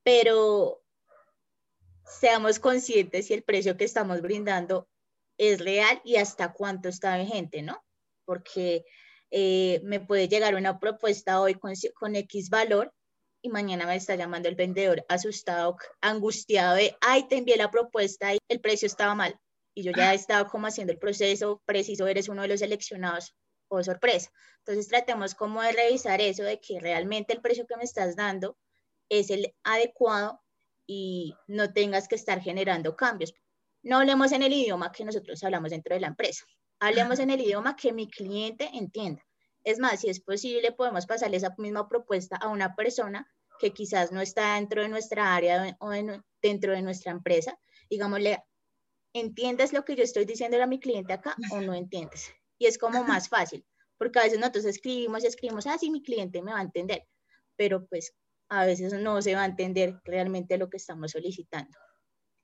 Pero 0.04 0.84
seamos 2.06 2.60
conscientes 2.60 3.25
si 3.25 3.34
el 3.34 3.42
precio 3.42 3.78
que 3.78 3.86
estamos 3.86 4.22
brindando 4.22 4.88
es 5.40 5.60
real 5.60 6.00
y 6.04 6.18
hasta 6.18 6.54
cuánto 6.54 6.88
está 6.88 7.18
vigente, 7.18 7.63
¿no? 7.63 7.84
Porque 8.25 8.86
eh, 9.32 9.82
me 9.84 10.00
puede 10.00 10.28
llegar 10.28 10.54
una 10.54 10.80
propuesta 10.80 11.42
hoy 11.42 11.56
con, 11.56 11.74
con 11.96 12.16
X 12.16 12.52
valor 12.52 12.94
y 13.44 13.50
mañana 13.50 13.86
me 13.86 13.96
está 13.96 14.16
llamando 14.16 14.48
el 14.48 14.56
vendedor 14.56 15.06
asustado, 15.10 15.76
angustiado 16.02 16.76
de, 16.76 16.96
ay, 17.02 17.28
te 17.28 17.38
envié 17.38 17.58
la 17.58 17.70
propuesta 17.70 18.34
y 18.34 18.40
el 18.48 18.62
precio 18.62 18.86
estaba 18.88 19.14
mal. 19.16 19.38
Y 19.76 19.84
yo 19.84 19.92
ya 19.92 20.14
he 20.14 20.16
estado 20.16 20.48
como 20.48 20.68
haciendo 20.68 20.94
el 20.94 21.00
proceso 21.00 21.62
preciso, 21.66 22.08
eres 22.08 22.30
uno 22.30 22.44
de 22.44 22.48
los 22.48 22.62
seleccionados, 22.62 23.36
o 23.68 23.78
oh, 23.78 23.84
sorpresa. 23.84 24.32
Entonces 24.60 24.88
tratemos 24.88 25.36
como 25.36 25.62
de 25.62 25.74
revisar 25.74 26.22
eso, 26.22 26.44
de 26.44 26.62
que 26.62 26.80
realmente 26.80 27.34
el 27.34 27.42
precio 27.42 27.68
que 27.68 27.76
me 27.76 27.84
estás 27.84 28.16
dando 28.16 28.58
es 29.10 29.30
el 29.30 29.54
adecuado 29.64 30.42
y 30.88 31.36
no 31.48 31.74
tengas 31.74 32.08
que 32.08 32.16
estar 32.16 32.40
generando 32.40 32.96
cambios. 32.96 33.34
No 33.82 33.98
hablemos 33.98 34.32
en 34.32 34.44
el 34.44 34.54
idioma 34.54 34.94
que 34.94 35.04
nosotros 35.04 35.44
hablamos 35.44 35.72
dentro 35.72 35.96
de 35.96 36.00
la 36.00 36.08
empresa. 36.08 36.46
Hablemos 36.80 37.20
en 37.20 37.30
el 37.30 37.42
idioma 37.42 37.76
que 37.76 37.92
mi 37.92 38.10
cliente 38.10 38.70
entienda. 38.74 39.22
Es 39.63 39.79
más, 39.79 40.01
si 40.01 40.10
es 40.10 40.20
posible, 40.20 40.72
podemos 40.72 41.05
pasarle 41.05 41.38
esa 41.38 41.53
misma 41.58 41.88
propuesta 41.88 42.36
a 42.36 42.50
una 42.50 42.75
persona 42.75 43.32
que 43.60 43.72
quizás 43.72 44.12
no 44.12 44.22
está 44.22 44.55
dentro 44.55 44.82
de 44.82 44.89
nuestra 44.89 45.36
área 45.36 45.77
o 45.79 45.89
dentro 46.41 46.74
de 46.74 46.82
nuestra 46.82 47.12
empresa. 47.12 47.58
Digámosle, 47.89 48.43
¿entiendes 49.13 49.74
lo 49.74 49.86
que 49.86 49.96
yo 49.96 50.03
estoy 50.03 50.25
diciendo 50.25 50.62
a 50.62 50.67
mi 50.67 50.79
cliente 50.79 51.13
acá 51.13 51.36
o 51.51 51.62
no 51.62 51.74
entiendes? 51.74 52.34
Y 52.58 52.65
es 52.65 52.77
como 52.77 53.03
más 53.03 53.29
fácil, 53.29 53.65
porque 53.98 54.20
a 54.20 54.24
veces 54.24 54.39
nosotros 54.39 54.65
escribimos 54.65 55.24
y 55.24 55.27
escribimos, 55.27 55.67
ah, 55.67 55.77
mi 55.89 56.01
cliente 56.03 56.41
me 56.41 56.51
va 56.51 56.60
a 56.60 56.63
entender, 56.63 57.08
pero 57.55 57.86
pues 57.88 58.13
a 58.50 58.65
veces 58.65 58.93
no 58.93 59.22
se 59.22 59.36
va 59.36 59.43
a 59.43 59.48
entender 59.48 60.00
realmente 60.03 60.58
lo 60.58 60.70
que 60.70 60.77
estamos 60.77 61.12
solicitando. 61.12 61.77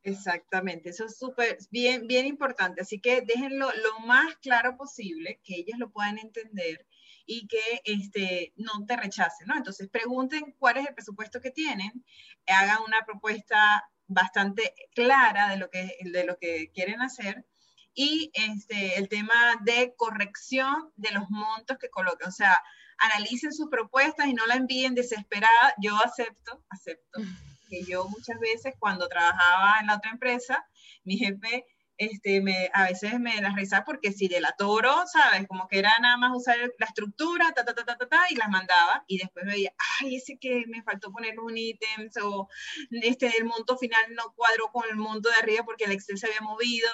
Exactamente, 0.04 0.90
eso 0.90 1.06
es 1.06 1.18
súper, 1.18 1.58
bien, 1.72 2.08
bien 2.08 2.26
importante. 2.26 2.82
Así 2.82 3.02
que 3.02 3.22
déjenlo 3.22 3.70
lo 3.72 4.00
más 4.06 4.38
claro 4.38 4.78
posible, 4.78 5.42
que 5.44 5.56
ellos 5.56 5.78
lo 5.78 5.92
puedan 5.92 6.18
entender 6.18 6.88
y 7.32 7.46
que 7.46 7.82
este, 7.84 8.54
no 8.56 8.88
te 8.88 8.98
rechacen, 8.98 9.46
¿no? 9.46 9.56
Entonces 9.56 9.88
pregunten 9.88 10.56
cuál 10.58 10.78
es 10.78 10.88
el 10.88 10.96
presupuesto 10.96 11.40
que 11.40 11.52
tienen, 11.52 12.04
hagan 12.48 12.80
una 12.88 13.06
propuesta 13.06 13.88
bastante 14.08 14.74
clara 14.96 15.48
de 15.50 15.58
lo 15.58 15.70
que, 15.70 15.96
de 16.02 16.24
lo 16.24 16.40
que 16.40 16.72
quieren 16.74 17.04
hacer 17.04 17.46
y 17.94 18.32
este, 18.34 18.98
el 18.98 19.10
tema 19.10 19.60
de 19.62 19.94
corrección 19.96 20.92
de 20.96 21.12
los 21.12 21.30
montos 21.30 21.78
que 21.78 21.92
colocan. 21.92 22.30
O 22.30 22.32
sea, 22.32 22.58
analicen 22.98 23.54
sus 23.54 23.70
propuestas 23.70 24.26
y 24.26 24.34
no 24.34 24.48
la 24.48 24.56
envíen 24.56 24.96
desesperada. 24.96 25.76
Yo 25.78 25.96
acepto, 26.04 26.64
acepto 26.70 27.20
que 27.70 27.84
yo 27.84 28.10
muchas 28.10 28.40
veces 28.40 28.74
cuando 28.80 29.08
trabajaba 29.08 29.82
en 29.82 29.86
la 29.86 29.98
otra 29.98 30.10
empresa, 30.10 30.66
mi 31.04 31.18
jefe 31.18 31.68
este, 32.00 32.40
me, 32.40 32.72
a 32.74 32.86
veces 32.86 33.20
me 33.20 33.42
las 33.42 33.54
revisaba 33.54 33.84
porque 33.84 34.14
si 34.14 34.30
de 34.30 34.40
la 34.40 34.54
toro, 34.58 35.04
¿sabes? 35.06 35.46
Como 35.50 35.68
que 35.68 35.80
era 35.80 36.00
nada 36.00 36.16
más 36.16 36.32
usar 36.34 36.58
la 36.80 36.86
estructura, 36.86 37.52
ta, 37.52 37.66
ta, 37.66 37.76
ta, 37.76 37.84
ta, 37.84 37.98
ta, 37.98 38.08
ta, 38.08 38.22
y 38.30 38.36
las 38.36 38.50
mandaba, 38.50 39.04
y 39.06 39.18
después 39.18 39.46
veía, 39.46 39.74
ay, 40.00 40.16
ese 40.16 40.38
que 40.40 40.64
me 40.68 40.82
faltó 40.82 41.12
poner 41.12 41.38
un 41.42 41.58
ítem, 41.58 42.10
o 42.24 42.48
este, 42.92 43.38
el 43.38 43.44
monto 43.44 43.78
final 43.78 44.02
no 44.16 44.34
cuadró 44.34 44.72
con 44.72 44.90
el 44.90 44.96
monto 44.96 45.28
de 45.30 45.36
arriba 45.36 45.66
porque 45.66 45.84
el 45.84 45.92
Excel 45.92 46.18
se 46.18 46.28
había 46.28 46.40
movido. 46.40 46.88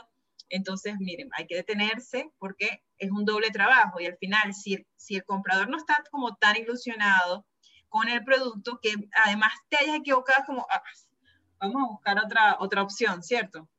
Entonces, 0.50 0.96
miren, 1.00 1.30
hay 1.38 1.46
que 1.46 1.56
detenerse 1.56 2.32
porque 2.40 2.84
es 2.98 3.12
un 3.12 3.26
doble 3.26 3.52
trabajo, 3.52 4.00
y 4.00 4.08
al 4.08 4.18
final, 4.18 4.56
si, 4.56 4.88
si 4.96 5.18
el 5.18 5.24
comprador 5.24 5.70
no 5.70 5.78
está 5.78 6.04
como 6.10 6.36
tan 6.36 6.56
ilusionado 6.56 7.46
con 7.90 8.10
el 8.10 8.24
producto, 8.24 8.80
que 8.82 8.96
además 9.24 9.54
te 9.70 9.78
hayas 9.78 9.98
equivocado, 9.98 10.46
como, 10.48 10.66
ah, 10.72 10.82
vamos 11.60 11.84
a 11.84 11.92
buscar 11.92 12.18
otra, 12.26 12.58
otra 12.60 12.82
opción, 12.82 13.22
¿cierto? 13.22 13.70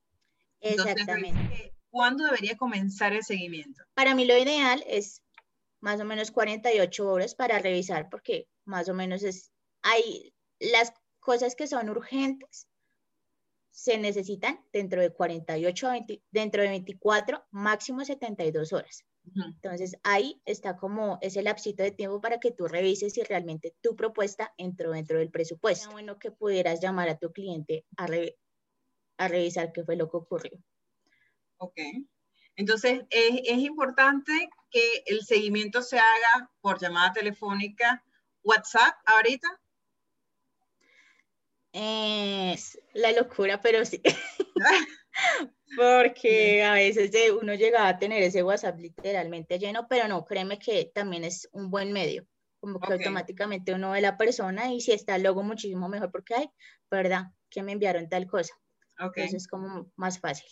Exactamente. 0.61 1.75
¿Cuándo 1.91 2.25
debería 2.25 2.57
comenzar 2.57 3.13
el 3.13 3.23
seguimiento? 3.23 3.83
Para 3.95 4.15
mí 4.15 4.25
lo 4.27 4.37
ideal 4.37 4.85
es 4.87 5.23
más 5.81 6.01
o 6.01 6.05
menos 6.05 6.31
48 6.31 7.09
horas 7.09 7.35
para 7.35 7.59
revisar, 7.59 8.09
porque 8.11 8.49
más 8.65 8.89
o 8.89 8.95
menos 8.95 9.23
es, 9.23 9.53
hay 9.83 10.35
las 10.59 10.93
cosas 11.21 11.55
que 11.55 11.67
son 11.67 11.89
urgentes, 11.89 12.69
se 13.71 13.99
necesitan 13.99 14.59
dentro 14.73 15.01
de 15.03 15.13
48, 15.13 15.91
20, 15.91 16.23
dentro 16.31 16.63
de 16.63 16.69
24, 16.69 17.45
máximo 17.51 18.05
72 18.05 18.73
horas. 18.73 19.05
Entonces 19.35 19.97
ahí 20.05 20.41
está 20.45 20.77
como 20.77 21.19
ese 21.21 21.43
lapsito 21.43 21.83
de 21.83 21.91
tiempo 21.91 22.21
para 22.21 22.39
que 22.39 22.53
tú 22.53 22.69
revises 22.69 23.15
si 23.15 23.23
realmente 23.23 23.75
tu 23.81 23.97
propuesta 23.97 24.55
entró 24.57 24.93
dentro 24.93 25.19
del 25.19 25.31
presupuesto. 25.31 25.91
bueno 25.91 26.19
que 26.19 26.31
pudieras 26.31 26.81
llamar 26.81 27.09
a 27.09 27.19
tu 27.19 27.33
cliente 27.33 27.85
a, 27.97 28.07
a 29.19 29.29
revisar 29.29 29.73
qué 29.73 29.85
fue 29.85 29.97
lo 29.97 30.11
que 30.11 30.17
ocurrió. 30.17 30.59
Ok. 31.59 31.79
Entonces, 32.57 33.03
es, 33.11 33.41
es 33.45 33.59
importante 33.59 34.49
que 34.71 35.03
el 35.07 35.23
seguimiento 35.23 35.83
se 35.83 35.99
haga 35.99 36.51
por 36.61 36.81
llamada 36.81 37.13
telefónica, 37.13 38.05
WhatsApp 38.43 38.95
ahorita. 39.05 39.49
Es 41.73 42.79
la 42.95 43.13
locura, 43.13 43.61
pero 43.61 43.85
sí. 43.85 44.01
Porque 45.77 46.63
a 46.63 46.75
veces 46.75 47.11
uno 47.41 47.55
llega 47.55 47.89
a 47.89 47.99
tener 47.99 48.23
ese 48.23 48.43
WhatsApp 48.43 48.79
literalmente 48.79 49.59
lleno, 49.59 49.87
pero 49.89 50.09
no, 50.09 50.25
créeme 50.25 50.59
que 50.59 50.91
también 50.95 51.25
es 51.25 51.49
un 51.53 51.71
buen 51.71 51.93
medio. 51.93 52.27
Como 52.61 52.81
que 52.81 52.93
automáticamente 52.93 53.75
uno 53.75 53.93
ve 53.93 54.01
la 54.01 54.17
persona 54.17 54.73
y 54.73 54.81
si 54.81 54.93
está 54.93 55.17
el 55.17 55.23
logo 55.23 55.43
muchísimo 55.43 55.89
mejor 55.89 56.11
porque 56.11 56.35
hay, 56.35 56.51
¿verdad? 56.91 57.27
Que 57.51 57.63
me 57.63 57.73
enviaron 57.73 58.09
tal 58.09 58.27
cosa. 58.27 58.55
Okay. 58.99 59.25
Eso 59.25 59.37
es 59.37 59.49
como 59.49 59.91
más 59.97 60.19
fácil. 60.19 60.49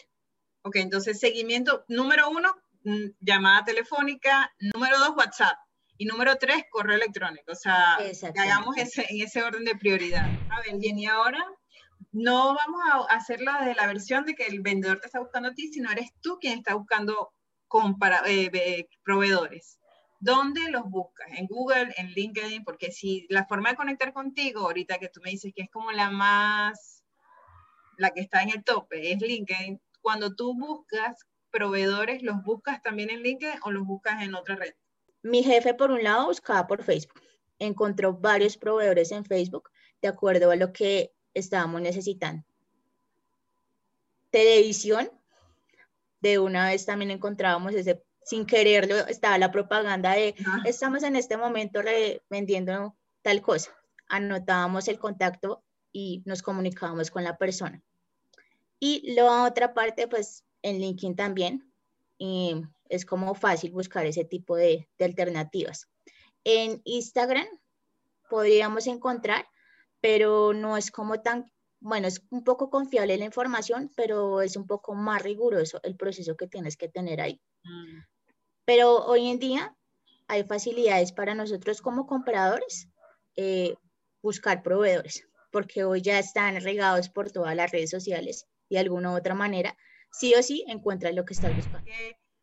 Ok, 0.63 0.77
entonces 0.77 1.21
seguimiento 1.21 1.85
número 1.89 2.31
uno, 2.31 2.55
mm, 2.85 3.11
llamada 3.21 3.65
telefónica, 3.65 4.53
número 4.59 4.99
dos, 4.99 5.11
WhatsApp. 5.17 5.59
Y 5.97 6.07
número 6.07 6.37
tres, 6.37 6.65
correo 6.71 6.97
electrónico. 6.97 7.53
O 7.53 7.55
sea, 7.55 7.99
hagamos 8.37 8.77
ese, 8.77 9.07
en 9.09 9.23
ese 9.23 9.43
orden 9.43 9.65
de 9.65 9.77
prioridad. 9.77 10.27
A 10.51 10.61
ver, 10.61 10.77
y 10.81 11.07
ahora 11.07 11.45
no 12.11 12.55
vamos 12.55 12.81
a 13.09 13.15
hacerla 13.15 13.65
de 13.65 13.75
la 13.75 13.87
versión 13.87 14.25
de 14.25 14.35
que 14.35 14.47
el 14.47 14.61
vendedor 14.61 15.01
te 15.01 15.07
está 15.07 15.21
buscando 15.21 15.51
a 15.51 15.55
ti, 15.55 15.69
sino 15.73 15.91
eres 15.91 16.11
tú 16.21 16.39
quien 16.41 16.59
está 16.59 16.75
buscando 16.75 17.33
compara, 17.69 18.23
eh, 18.27 18.89
proveedores. 19.05 19.79
¿Dónde 20.21 20.71
los 20.71 20.85
buscas? 20.89 21.29
En 21.33 21.47
Google, 21.47 21.93
en 21.97 22.13
LinkedIn, 22.13 22.65
porque 22.65 22.91
si 22.91 23.27
la 23.29 23.47
forma 23.47 23.71
de 23.71 23.77
conectar 23.77 24.13
contigo, 24.13 24.61
ahorita 24.61 24.99
que 24.99 25.09
tú 25.09 25.21
me 25.23 25.31
dices 25.31 25.53
que 25.55 25.63
es 25.63 25.71
como 25.71 25.93
la 25.93 26.11
más 26.11 26.94
la 27.99 28.11
que 28.11 28.21
está 28.21 28.43
en 28.43 28.51
el 28.51 28.65
tope 28.65 29.13
es 29.13 29.21
LinkedIn. 29.21 29.81
Cuando 30.01 30.35
tú 30.35 30.55
buscas 30.55 31.27
proveedores, 31.51 32.23
¿los 32.23 32.43
buscas 32.43 32.83
también 32.83 33.11
en 33.11 33.23
LinkedIn 33.23 33.61
o 33.63 33.71
los 33.71 33.87
buscas 33.87 34.23
en 34.23 34.35
otra 34.35 34.57
red? 34.57 34.75
Mi 35.23 35.43
jefe, 35.43 35.73
por 35.75 35.91
un 35.91 36.03
lado, 36.03 36.27
buscaba 36.27 36.67
por 36.67 36.83
Facebook. 36.83 37.23
Encontró 37.59 38.13
varios 38.13 38.57
proveedores 38.57 39.11
en 39.13 39.25
Facebook 39.25 39.71
de 40.03 40.09
acuerdo 40.09 40.51
a 40.51 40.57
lo 40.57 40.73
que 40.73 41.15
estábamos 41.33 41.81
necesitando. 41.81 42.45
Televisión, 44.31 45.11
de 46.21 46.39
una 46.39 46.69
vez 46.69 46.85
también 46.85 47.11
encontrábamos 47.11 47.73
ese, 47.75 48.03
sin 48.23 48.45
quererlo, 48.45 48.97
estaba 49.07 49.39
la 49.39 49.51
propaganda 49.51 50.13
de, 50.13 50.35
estamos 50.65 51.03
en 51.05 51.17
este 51.17 51.37
momento 51.37 51.81
vendiendo 52.29 52.97
tal 53.23 53.41
cosa. 53.41 53.71
Anotábamos 54.09 54.89
el 54.89 54.99
contacto 54.99 55.64
y 55.95 56.23
nos 56.27 56.43
comunicábamos 56.43 57.11
con 57.11 57.23
la 57.25 57.39
persona. 57.39 57.81
Y 58.81 59.15
la 59.15 59.45
otra 59.45 59.73
parte, 59.73 60.09
pues 60.09 60.45
en 60.61 60.81
LinkedIn 60.81 61.15
también, 61.15 61.73
es 62.89 63.07
como 63.07 63.35
fácil 63.35 63.71
buscar 63.71 64.05
ese 64.05 64.25
tipo 64.25 64.57
de, 64.57 64.89
alternativas. 64.99 65.89
En 66.43 66.83
Instagram 66.85 67.47
podríamos 68.29 68.87
encontrar, 68.89 69.47
pero 70.01 70.53
no 70.53 70.77
es 70.77 70.91
como 70.91 71.21
tan, 71.21 71.51
bueno, 71.81 72.09
es 72.09 72.23
un 72.31 72.43
poco 72.43 72.71
confiable 72.71 73.17
la 73.17 73.25
información, 73.25 73.91
pero 73.97 74.43
es 74.43 74.57
un 74.57 74.67
poco 74.67 74.95
más 74.95 75.23
riguroso 75.23 75.81
el 75.85 75.97
proceso 75.97 76.37
que 76.37 76.49
tienes 76.49 76.77
que 76.77 76.89
tener 76.89 77.21
ahí. 77.21 77.41
Mm. 77.63 78.01
Pero 78.65 79.05
hoy 79.07 79.29
en 79.29 79.39
día 79.39 79.77
hay 80.27 80.43
facilidades 80.43 81.13
para 81.13 81.35
nosotros 81.35 81.81
como 81.81 82.07
compradores 82.07 82.89
eh, 83.37 83.77
buscar 84.23 84.63
proveedores 84.63 85.25
porque 85.55 85.85
hoy 85.85 86.03
ya 86.03 86.19
están 86.19 86.61
regados 86.61 87.09
por 87.09 87.31
todas 87.31 87.55
las 87.55 87.71
redes 87.71 87.89
sociales 87.89 88.49
y 88.69 88.75
de 88.75 88.81
alguna 88.81 89.13
u 89.13 89.17
otra 89.17 89.37
manera, 89.37 89.77
sí 90.11 90.35
o 90.35 90.43
sí 90.43 90.65
encuentras 90.67 91.15
lo 91.15 91.25
que 91.25 91.33
estás 91.33 91.55
buscando. 91.55 91.89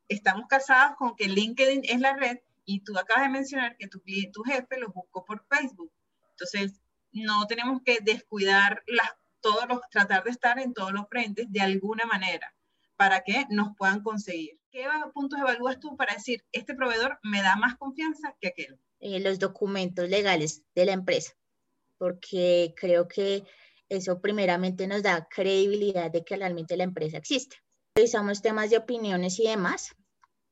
Estamos 0.08 0.48
casados 0.48 0.96
con 0.96 1.18
que 1.18 1.28
LinkedIn 1.28 1.82
es 1.84 2.00
la 2.00 2.16
red 2.16 2.38
y 2.64 2.86
tú 2.86 2.98
acabas 2.98 3.24
de 3.24 3.30
mencionar 3.30 3.76
que 3.76 3.90
tu, 3.90 4.02
tu 4.32 4.44
jefe 4.44 4.80
lo 4.80 4.94
buscó 4.94 5.26
por 5.26 5.46
Facebook. 5.50 5.92
Entonces, 6.30 6.80
no 7.12 7.48
tenemos 7.48 7.82
que 7.84 7.98
descuidar 8.02 8.82
las, 8.88 9.12
todos 9.42 9.68
los, 9.68 9.82
tratar 9.90 10.24
de 10.24 10.30
estar 10.30 10.58
en 10.58 10.74
todos 10.74 10.94
los 10.94 11.06
frentes 11.10 11.52
de 11.52 11.60
alguna 11.60 12.06
manera 12.06 12.56
para 12.96 13.26
que 13.26 13.46
nos 13.50 13.76
puedan 13.76 14.04
conseguir. 14.04 14.58
¿Qué 14.72 14.88
puntos 15.14 15.38
evalúas 15.38 15.82
tú 15.82 15.98
para 15.98 16.14
decir, 16.14 16.46
este 16.54 16.76
proveedor 16.76 17.20
me 17.24 17.42
da 17.42 17.58
más 17.58 17.76
confianza 17.76 18.38
que 18.40 18.48
aquel? 18.48 18.80
Eh, 19.02 19.20
los 19.20 19.38
documentos 19.38 20.08
legales 20.08 20.64
de 20.76 20.86
la 20.86 20.94
empresa 20.94 21.34
porque 22.02 22.74
creo 22.76 23.08
que 23.08 23.44
eso 23.88 24.20
primeramente 24.20 24.88
nos 24.88 25.04
da 25.04 25.28
credibilidad 25.30 26.10
de 26.10 26.24
que 26.24 26.36
realmente 26.36 26.76
la 26.76 26.84
empresa 26.84 27.18
existe. 27.18 27.58
Revisamos 27.96 28.42
temas 28.42 28.72
de 28.72 28.78
opiniones 28.78 29.40
y 29.40 29.44
demás, 29.44 29.96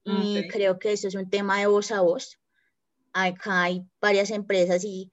y 0.04 0.48
creo 0.50 0.78
que 0.78 0.92
eso 0.92 1.08
es 1.08 1.16
un 1.16 1.28
tema 1.28 1.60
de 1.60 1.66
voz 1.66 1.92
a 1.92 2.02
voz. 2.02 2.38
Acá 3.14 3.64
hay 3.64 3.84
varias 4.00 4.30
empresas 4.30 4.84
y, 4.84 5.12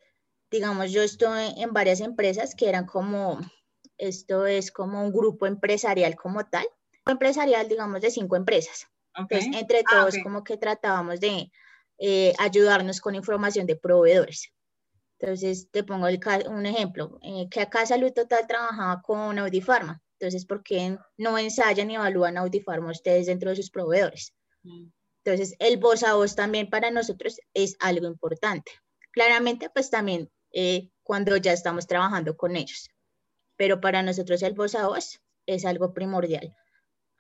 digamos, 0.51 0.93
yo 0.93 1.03
estoy 1.03 1.55
en 1.57 1.73
varias 1.73 2.01
empresas 2.01 2.55
que 2.55 2.69
eran 2.69 2.85
como, 2.85 3.41
esto 3.97 4.45
es 4.45 4.71
como 4.71 5.03
un 5.03 5.13
grupo 5.13 5.47
empresarial 5.47 6.17
como 6.17 6.45
tal, 6.45 6.67
empresarial, 7.07 7.67
digamos, 7.67 8.03
de 8.03 8.11
cinco 8.11 8.37
empresas. 8.37 8.89
Entonces, 9.15 9.49
entre 9.55 9.79
ah, 9.79 9.85
todos, 9.91 10.17
como 10.23 10.45
que 10.45 10.59
tratábamos 10.59 11.19
de 11.19 11.51
eh, 11.97 12.35
ayudarnos 12.39 13.01
con 13.01 13.15
información 13.15 13.65
de 13.65 13.77
proveedores. 13.77 14.53
Entonces, 15.19 15.71
te 15.71 15.83
pongo 15.83 16.07
un 16.49 16.67
ejemplo, 16.67 17.19
eh, 17.23 17.49
que 17.51 17.61
acá 17.61 17.87
Salud 17.87 18.13
Total 18.13 18.47
trabajaba 18.47 19.01
con 19.01 19.39
Audifarma. 19.39 20.03
Entonces, 20.19 20.45
¿por 20.45 20.63
qué 20.63 20.99
no 21.17 21.39
ensayan 21.39 21.91
y 21.91 21.97
evalúan 21.97 22.37
Audifarma 22.37 22.91
ustedes 22.91 23.27
dentro 23.27 23.51
de 23.51 23.57
sus 23.57 23.71
proveedores? 23.71 24.35
Mm. 24.63 24.89
Entonces, 25.25 25.57
el 25.59 25.79
voz 25.79 26.03
a 26.03 26.15
voz 26.15 26.37
también 26.37 26.71
para 26.71 26.91
nosotros 26.91 27.41
es 27.55 27.77
algo 27.81 28.07
importante. 28.07 28.73
Claramente, 29.11 29.71
pues 29.71 29.91
también 29.91 30.31
eh, 30.53 30.91
cuando 31.03 31.37
ya 31.37 31.53
estamos 31.53 31.87
trabajando 31.87 32.37
con 32.37 32.55
ellos. 32.55 32.89
Pero 33.57 33.81
para 33.81 34.03
nosotros 34.03 34.43
el 34.43 34.55
voz 34.55 34.75
a 34.75 34.87
voz 34.87 35.21
es 35.47 35.65
algo 35.65 35.95
primordial. 35.95 36.55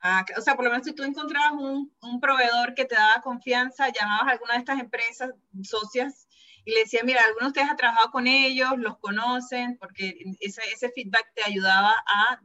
Ah, 0.02 0.24
o 0.36 0.40
sea, 0.42 0.54
por 0.54 0.64
lo 0.64 0.70
menos 0.70 0.86
si 0.86 0.94
tú 0.94 1.02
encontrabas 1.02 1.52
un, 1.52 1.92
un 2.02 2.20
proveedor 2.20 2.74
que 2.74 2.84
te 2.84 2.94
daba 2.94 3.22
confianza, 3.22 3.88
llamabas 3.88 4.28
a 4.28 4.30
alguna 4.32 4.52
de 4.52 4.58
estas 4.58 4.78
empresas 4.78 5.30
socias 5.62 6.28
y 6.66 6.72
le 6.72 6.80
decía, 6.80 7.02
mira, 7.04 7.22
algunos 7.22 7.44
de 7.44 7.60
ustedes 7.60 7.70
han 7.70 7.76
trabajado 7.76 8.10
con 8.10 8.26
ellos, 8.26 8.72
los 8.76 8.98
conocen, 8.98 9.78
porque 9.78 10.18
ese, 10.40 10.62
ese 10.74 10.90
feedback 10.90 11.32
te 11.32 11.44
ayudaba 11.44 11.94
a, 12.04 12.40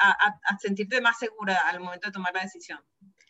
a, 0.00 0.40
a, 0.42 0.58
sentirte 0.58 1.00
más 1.00 1.20
segura 1.20 1.56
al 1.68 1.78
momento 1.78 2.08
de 2.08 2.12
tomar 2.12 2.34
la 2.34 2.42
decisión. 2.42 2.80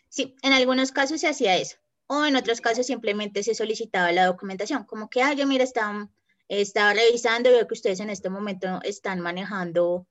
Sí, 0.09 0.35
en 0.41 0.55
algunos 0.55 0.93
casos 0.93 1.21
se 1.21 1.29
hacía 1.29 1.59
eso, 1.59 1.77
o 2.07 2.25
en 2.25 2.37
otros 2.37 2.63
casos 2.63 2.87
simplemente 2.87 3.43
se 3.43 3.55
solicitaba 3.55 4.13
la 4.13 4.25
documentación, 4.25 4.85
como 4.85 5.11
que, 5.11 5.23
ah, 5.23 5.35
yo 5.35 5.47
mira, 5.47 5.63
estaba, 5.63 6.09
estaba 6.49 6.95
revisando 6.95 7.51
veo 7.51 7.69
que 7.69 7.75
ustedes 7.75 8.01
en 8.01 8.09
este 8.09 8.31
momento 8.31 8.81
están 8.83 9.21
manejando 9.21 10.09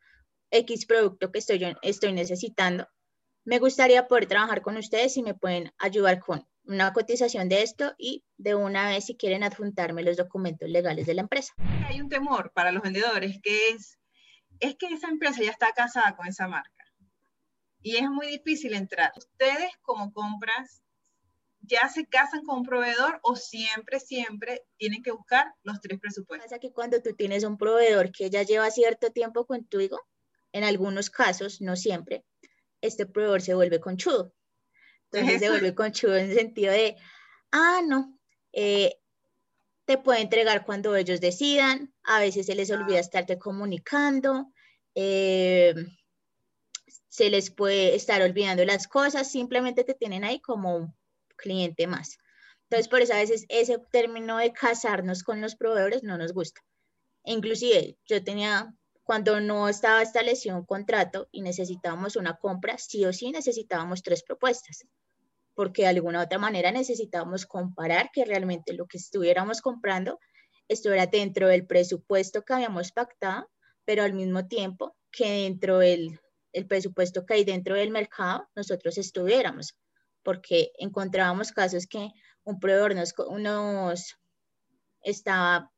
X 0.52 0.86
producto 0.86 1.32
que 1.32 1.40
estoy, 1.40 1.76
estoy 1.82 2.14
necesitando. 2.14 2.88
me 3.46 3.58
gustaría 3.58 4.08
poder 4.08 4.28
trabajar 4.28 4.62
con 4.62 4.78
ustedes 4.78 5.18
y 5.18 5.24
me 5.24 5.34
pueden 5.34 5.74
ayudar 5.80 6.20
con 6.20 6.48
una 6.66 6.94
cotización 6.94 7.50
de 7.50 7.62
esto 7.62 7.94
y 7.98 8.24
de 8.38 8.56
una 8.56 8.90
vez 8.90 9.06
si 9.06 9.16
quieren 9.16 9.44
adjuntarme 9.44 10.04
los 10.04 10.18
documentos 10.18 10.70
legales 10.70 11.06
de 11.06 11.14
la 11.14 11.22
empresa. 11.22 11.54
Hay 11.88 12.02
un 12.02 12.10
temor 12.10 12.52
para 12.54 12.72
los 12.72 12.84
vendedores 12.84 13.40
que 13.42 13.70
es, 13.70 14.00
es 14.60 14.76
que 14.76 14.88
esa 14.88 15.10
empresa 15.10 15.42
ya 15.42 15.52
está 15.52 15.72
casada 15.74 16.16
con 16.16 16.28
esa 16.28 16.48
marca 16.48 16.84
y 17.84 17.98
es 17.98 18.10
muy 18.10 18.28
difícil 18.28 18.74
entrar. 18.74 19.12
Ustedes 19.16 19.72
como 19.82 20.12
compras 20.14 20.82
ya 21.62 21.88
se 21.90 22.06
casan 22.06 22.44
con 22.44 22.60
un 22.60 22.64
proveedor 22.66 23.20
o 23.24 23.36
siempre, 23.36 24.00
siempre 24.00 24.66
tienen 24.78 25.04
que 25.04 25.12
buscar 25.12 25.54
los 25.64 25.80
tres 25.80 26.00
presupuestos. 26.00 26.50
Pasa 26.50 26.60
que 26.60 26.74
cuando 26.74 27.02
tú 27.02 27.14
tienes 27.16 27.44
un 27.44 27.58
proveedor 27.58 28.12
que 28.12 28.30
ya 28.30 28.44
lleva 28.44 28.70
cierto 28.72 29.12
tiempo 29.12 29.46
contigo, 29.46 30.00
en 30.52 30.64
algunos 30.64 31.10
casos, 31.10 31.62
no 31.62 31.76
siempre, 31.76 32.26
este 32.82 33.06
proveedor 33.06 33.42
se 33.42 33.54
vuelve 33.54 33.80
conchudo. 33.80 34.34
Entonces 35.14 35.40
se 35.40 35.50
vuelve 35.50 35.76
conchudo 35.76 36.16
en 36.18 36.32
el 36.32 36.36
sentido 36.36 36.74
de, 36.74 36.98
ah, 37.52 37.82
no, 37.86 38.18
eh, 38.52 38.98
te 39.86 39.98
puede 39.98 40.22
entregar 40.22 40.66
cuando 40.66 40.96
ellos 40.96 41.22
decidan, 41.22 41.94
a 42.04 42.20
veces 42.20 42.48
se 42.48 42.56
les 42.56 42.72
olvida 42.72 43.00
estarte 43.00 43.38
comunicando, 43.38 44.52
eh, 44.96 45.76
se 47.10 47.30
les 47.30 47.52
puede 47.52 47.96
estar 47.96 48.22
olvidando 48.24 48.66
las 48.66 48.88
cosas, 48.88 49.30
simplemente 49.30 49.84
te 49.84 49.94
tienen 49.94 50.24
ahí 50.24 50.40
como 50.40 50.76
un 50.76 50.96
cliente 51.36 51.86
más. 51.86 52.18
Entonces, 52.64 52.88
por 52.88 53.02
eso 53.02 53.14
a 53.14 53.18
veces 53.18 53.46
ese 53.50 53.78
término 53.92 54.38
de 54.38 54.52
casarnos 54.52 55.22
con 55.22 55.42
los 55.42 55.56
proveedores 55.56 56.02
no 56.02 56.18
nos 56.18 56.34
gusta. 56.34 56.62
Inclusive, 57.24 57.98
yo 58.08 58.24
tenía, 58.24 58.74
cuando 59.04 59.40
no 59.42 59.70
estaba 59.70 60.02
establecido 60.02 60.58
un 60.58 60.66
contrato 60.66 61.28
y 61.32 61.42
necesitábamos 61.42 62.16
una 62.16 62.38
compra, 62.38 62.80
sí 62.80 63.06
o 63.06 63.14
sí 63.14 63.32
necesitábamos 63.32 64.02
tres 64.02 64.24
propuestas, 64.24 64.86
porque 65.56 65.84
de 65.84 65.90
alguna 65.90 66.22
otra 66.22 66.40
manera 66.40 66.72
necesitábamos 66.72 67.46
comparar 67.46 68.10
que 68.12 68.26
realmente 68.26 68.74
lo 68.74 68.88
que 68.88 68.98
estuviéramos 68.98 69.62
comprando 69.62 70.20
estuviera 70.68 71.08
dentro 71.08 71.48
del 71.48 71.68
presupuesto 71.68 72.44
que 72.44 72.54
habíamos 72.54 72.92
pactado, 72.92 73.50
pero 73.86 74.04
al 74.04 74.14
mismo 74.14 74.48
tiempo 74.48 74.96
que 75.12 75.44
dentro 75.44 75.80
del 75.80 76.20
el 76.54 76.68
presupuesto 76.68 77.26
que 77.26 77.34
hay 77.34 77.44
dentro 77.44 77.76
del 77.76 77.90
mercado 77.90 78.48
nosotros 78.56 78.98
estuviéramos 79.00 79.76
porque 80.24 80.72
encontrábamos 80.78 81.52
casos 81.52 81.86
que 81.86 82.10
un 82.44 82.60
proveedor 82.60 82.96
nos, 82.96 83.14
nos 83.40 84.16
estaba 85.02 85.72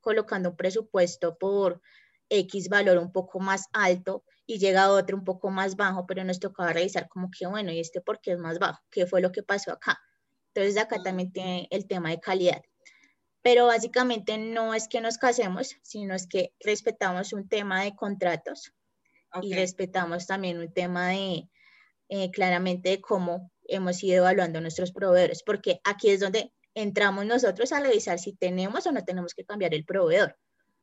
colocando 0.00 0.50
un 0.50 0.56
presupuesto 0.56 1.36
por 1.38 1.80
X 2.28 2.68
valor 2.68 2.98
un 2.98 3.12
poco 3.12 3.38
más 3.38 3.68
alto 3.72 4.24
y 4.46 4.58
llega 4.58 4.90
otro 4.90 5.16
un 5.16 5.24
poco 5.24 5.50
más 5.50 5.76
bajo, 5.76 6.06
pero 6.06 6.24
nos 6.24 6.40
tocaba 6.40 6.72
revisar 6.72 7.08
como 7.08 7.30
que, 7.30 7.46
bueno, 7.46 7.72
¿y 7.72 7.80
este 7.80 8.00
por 8.00 8.20
qué 8.20 8.32
es 8.32 8.38
más 8.38 8.58
bajo? 8.58 8.80
¿Qué 8.90 9.06
fue 9.06 9.20
lo 9.20 9.32
que 9.32 9.42
pasó 9.42 9.72
acá? 9.72 10.00
Entonces 10.54 10.80
acá 10.80 11.02
también 11.02 11.32
tiene 11.32 11.68
el 11.70 11.86
tema 11.86 12.10
de 12.10 12.20
calidad. 12.20 12.62
Pero 13.42 13.66
básicamente 13.66 14.38
no 14.38 14.74
es 14.74 14.88
que 14.88 15.00
nos 15.00 15.18
casemos, 15.18 15.76
sino 15.82 16.14
es 16.14 16.26
que 16.26 16.54
respetamos 16.60 17.32
un 17.32 17.48
tema 17.48 17.82
de 17.82 17.94
contratos 17.96 18.72
y 19.40 19.54
respetamos 19.54 20.26
también 20.26 20.58
un 20.58 20.72
tema 20.72 21.08
de 21.08 21.48
eh, 22.08 22.30
claramente 22.30 22.90
de 22.90 23.00
cómo 23.00 23.50
hemos 23.64 24.02
ido 24.04 24.18
evaluando 24.18 24.60
nuestros 24.60 24.92
proveedores, 24.92 25.42
porque 25.42 25.80
aquí 25.84 26.10
es 26.10 26.20
donde 26.20 26.52
entramos 26.74 27.26
nosotros 27.26 27.72
a 27.72 27.80
revisar 27.80 28.18
si 28.18 28.34
tenemos 28.34 28.86
o 28.86 28.92
no 28.92 29.04
tenemos 29.04 29.34
que 29.34 29.44
cambiar 29.44 29.74
el 29.74 29.84
proveedor. 29.84 30.36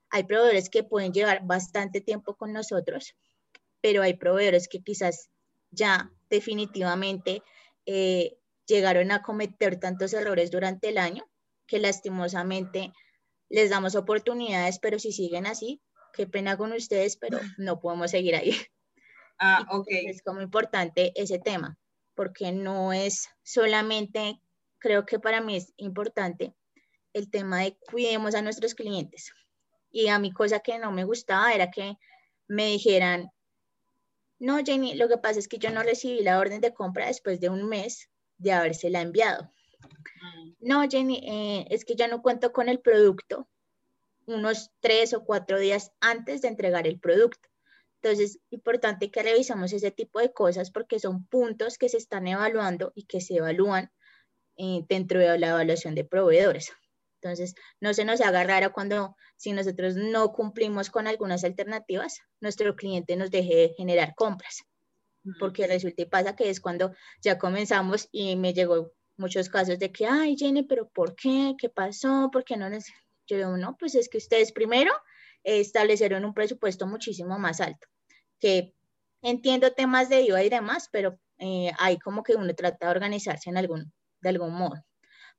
Hay 0.09 0.23
proveedores 0.23 0.69
que 0.69 0.83
pueden 0.83 1.13
llevar 1.13 1.41
bastante 1.45 2.01
tiempo 2.01 2.35
con 2.35 2.51
nosotros, 2.51 3.15
pero 3.81 4.01
hay 4.01 4.15
proveedores 4.15 4.67
que 4.67 4.81
quizás 4.81 5.29
ya 5.71 6.12
definitivamente 6.29 7.43
eh, 7.86 8.38
llegaron 8.65 9.12
a 9.12 9.21
cometer 9.21 9.79
tantos 9.79 10.13
errores 10.13 10.51
durante 10.51 10.89
el 10.89 10.98
año 10.98 11.24
que 11.67 11.79
lastimosamente 11.79 12.93
les 13.49 13.69
damos 13.69 13.95
oportunidades, 13.95 14.80
pero 14.80 14.99
si 14.99 15.12
siguen 15.12 15.47
así, 15.47 15.82
qué 16.13 16.27
pena 16.27 16.58
con 16.58 16.71
ustedes, 16.71 17.17
pero 17.17 17.39
no 17.58 17.80
podemos 17.80 18.12
seguir 18.12 18.36
ahí. 18.36 18.56
Ah, 19.39 19.65
ok. 19.71 19.88
Es 19.89 20.21
como 20.21 20.41
importante 20.41 21.12
ese 21.15 21.39
tema 21.39 21.77
porque 22.19 22.51
no 22.51 22.91
es 22.91 23.30
solamente, 23.43 24.41
creo 24.77 25.06
que 25.06 25.19
para 25.19 25.39
mí 25.39 25.56
es 25.56 25.71
importante 25.77 26.53
el 27.13 27.32
tema 27.32 27.62
de 27.62 27.77
cuidemos 27.89 28.36
a 28.36 28.41
nuestros 28.41 28.75
clientes. 28.75 29.32
Y 29.89 30.10
a 30.10 30.19
mí 30.19 30.34
cosa 30.34 30.60
que 30.60 30.80
no 30.80 30.91
me 30.91 31.06
gustaba 31.06 31.53
era 31.53 31.71
que 31.71 31.93
me 32.45 32.65
dijeran, 32.65 33.30
no, 34.39 34.58
Jenny, 34.63 34.95
lo 34.95 35.08
que 35.10 35.17
pasa 35.17 35.39
es 35.39 35.47
que 35.47 35.58
yo 35.60 35.69
no 35.69 35.84
recibí 35.84 36.21
la 36.21 36.39
orden 36.39 36.62
de 36.62 36.73
compra 36.73 37.08
después 37.08 37.39
de 37.39 37.49
un 37.49 37.67
mes 37.67 38.10
de 38.38 38.54
habérsela 38.54 39.02
enviado. 39.02 39.52
No, 40.60 40.88
Jenny, 40.89 41.21
eh, 41.28 41.67
es 41.69 41.86
que 41.86 41.95
ya 41.95 42.08
no 42.08 42.21
cuento 42.21 42.52
con 42.52 42.69
el 42.69 42.80
producto 42.80 43.49
unos 44.25 44.71
tres 44.80 45.13
o 45.13 45.23
cuatro 45.23 45.60
días 45.60 45.91
antes 45.99 46.41
de 46.41 46.47
entregar 46.47 46.88
el 46.88 46.99
producto. 46.99 47.49
Entonces, 48.02 48.39
importante 48.49 49.12
que 49.12 49.23
revisamos 49.23 49.73
ese 49.73 49.91
tipo 49.91 50.19
de 50.19 50.32
cosas 50.32 50.71
porque 50.71 50.99
son 50.99 51.25
puntos 51.25 51.78
que 51.78 51.89
se 51.89 51.97
están 51.97 52.28
evaluando 52.28 52.93
y 52.95 53.06
que 53.06 53.19
se 53.19 53.38
evalúan 53.38 53.91
eh, 54.56 54.86
dentro 54.88 55.19
de 55.19 55.38
la 55.38 55.49
evaluación 55.49 55.95
de 55.95 56.06
proveedores. 56.06 56.71
Entonces, 57.21 57.55
no 57.82 57.93
se 57.93 58.05
nos 58.05 58.21
haga 58.21 58.43
raro 58.43 58.71
cuando 58.71 59.15
si 59.36 59.51
nosotros 59.51 59.95
no 59.95 60.32
cumplimos 60.32 60.89
con 60.89 61.08
algunas 61.08 61.43
alternativas, 61.43 62.19
nuestro 62.39 62.75
cliente 62.75 63.15
nos 63.15 63.29
deje 63.29 63.55
de 63.55 63.73
generar 63.75 64.13
compras. 64.15 64.63
Porque 65.38 65.67
resulta 65.67 66.01
y 66.01 66.05
pasa 66.05 66.36
que 66.36 66.49
es 66.49 66.62
cuando 66.62 66.93
ya 67.21 67.38
comenzamos 67.38 68.08
y 68.12 68.38
me 68.38 68.53
llegó 68.53 68.93
muchos 69.17 69.49
casos 69.49 69.77
de 69.77 69.91
que, 69.91 70.05
ay, 70.05 70.38
Jenny, 70.38 70.63
pero 70.63 70.89
¿por 70.89 71.15
qué? 71.15 71.55
¿Qué 71.58 71.69
pasó? 71.69 72.29
¿Por 72.32 72.43
qué 72.45 72.55
no 72.55 72.69
nos...? 72.69 72.86
Yo 73.27 73.38
digo, 73.38 73.58
no, 73.58 73.75
pues 73.77 73.95
es 73.95 74.10
que 74.10 74.17
ustedes 74.17 74.51
primero 74.53 74.91
establecieron 75.43 76.25
un 76.25 76.34
presupuesto 76.34 76.88
muchísimo 76.88 77.38
más 77.38 77.62
alto, 77.62 77.88
que 78.39 78.73
entiendo 79.21 79.71
temas 79.73 80.10
de 80.10 80.21
IVA 80.21 80.43
y 80.43 80.49
demás, 80.49 80.89
pero 80.91 81.19
eh, 81.38 81.71
hay 81.77 81.97
como 81.99 82.23
que 82.23 82.36
uno 82.36 82.53
trata 82.55 82.88
de 82.88 82.91
organizarse 82.91 83.49
en 83.49 83.58
algún, 83.58 83.93
de 84.21 84.29
algún 84.29 84.53
modo. 84.53 84.84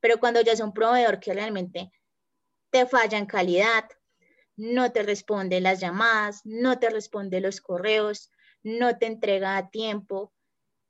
Pero 0.01 0.19
cuando 0.19 0.41
ya 0.41 0.51
es 0.51 0.59
un 0.59 0.73
proveedor 0.73 1.19
que 1.19 1.33
realmente 1.33 1.91
te 2.71 2.85
falla 2.85 3.17
en 3.17 3.25
calidad, 3.25 3.85
no 4.57 4.91
te 4.91 5.03
responde 5.03 5.61
las 5.61 5.79
llamadas, 5.79 6.41
no 6.43 6.77
te 6.79 6.89
responde 6.89 7.39
los 7.39 7.61
correos, 7.61 8.29
no 8.63 8.97
te 8.97 9.05
entrega 9.05 9.57
a 9.57 9.69
tiempo, 9.69 10.33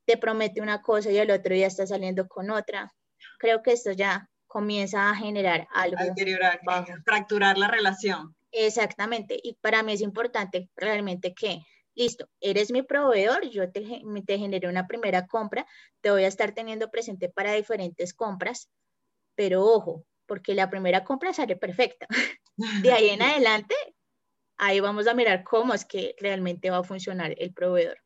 te 0.04 0.16
promete 0.16 0.60
una 0.60 0.82
cosa 0.82 1.10
y 1.10 1.18
el 1.18 1.30
otro 1.30 1.54
día 1.54 1.68
está 1.68 1.86
saliendo 1.86 2.26
con 2.26 2.50
otra. 2.50 2.92
Creo 3.38 3.62
que 3.62 3.72
esto 3.72 3.92
ya 3.92 4.28
comienza 4.46 5.08
a 5.08 5.14
generar 5.14 5.66
algo. 5.72 5.96
fracturar 7.04 7.56
la 7.56 7.68
relación. 7.68 8.36
Exactamente, 8.50 9.40
y 9.42 9.54
para 9.54 9.82
mí 9.82 9.94
es 9.94 10.02
importante 10.02 10.68
realmente 10.76 11.32
que, 11.32 11.62
listo, 11.94 12.28
eres 12.38 12.70
mi 12.70 12.82
proveedor, 12.82 13.48
yo 13.48 13.72
te, 13.72 14.02
te 14.26 14.38
generé 14.38 14.68
una 14.68 14.86
primera 14.86 15.26
compra, 15.26 15.66
te 16.02 16.10
voy 16.10 16.24
a 16.24 16.28
estar 16.28 16.52
teniendo 16.52 16.90
presente 16.90 17.30
para 17.30 17.54
diferentes 17.54 18.12
compras, 18.12 18.68
pero 19.34 19.64
ojo, 19.64 20.04
porque 20.26 20.54
la 20.54 20.70
primera 20.70 21.04
compra 21.04 21.32
sale 21.32 21.56
perfecta. 21.56 22.06
De 22.82 22.92
ahí 22.92 23.10
en 23.10 23.22
adelante, 23.22 23.74
ahí 24.56 24.80
vamos 24.80 25.06
a 25.06 25.14
mirar 25.14 25.42
cómo 25.44 25.74
es 25.74 25.84
que 25.84 26.14
realmente 26.18 26.70
va 26.70 26.78
a 26.78 26.84
funcionar 26.84 27.34
el 27.38 27.52
proveedor. 27.52 27.98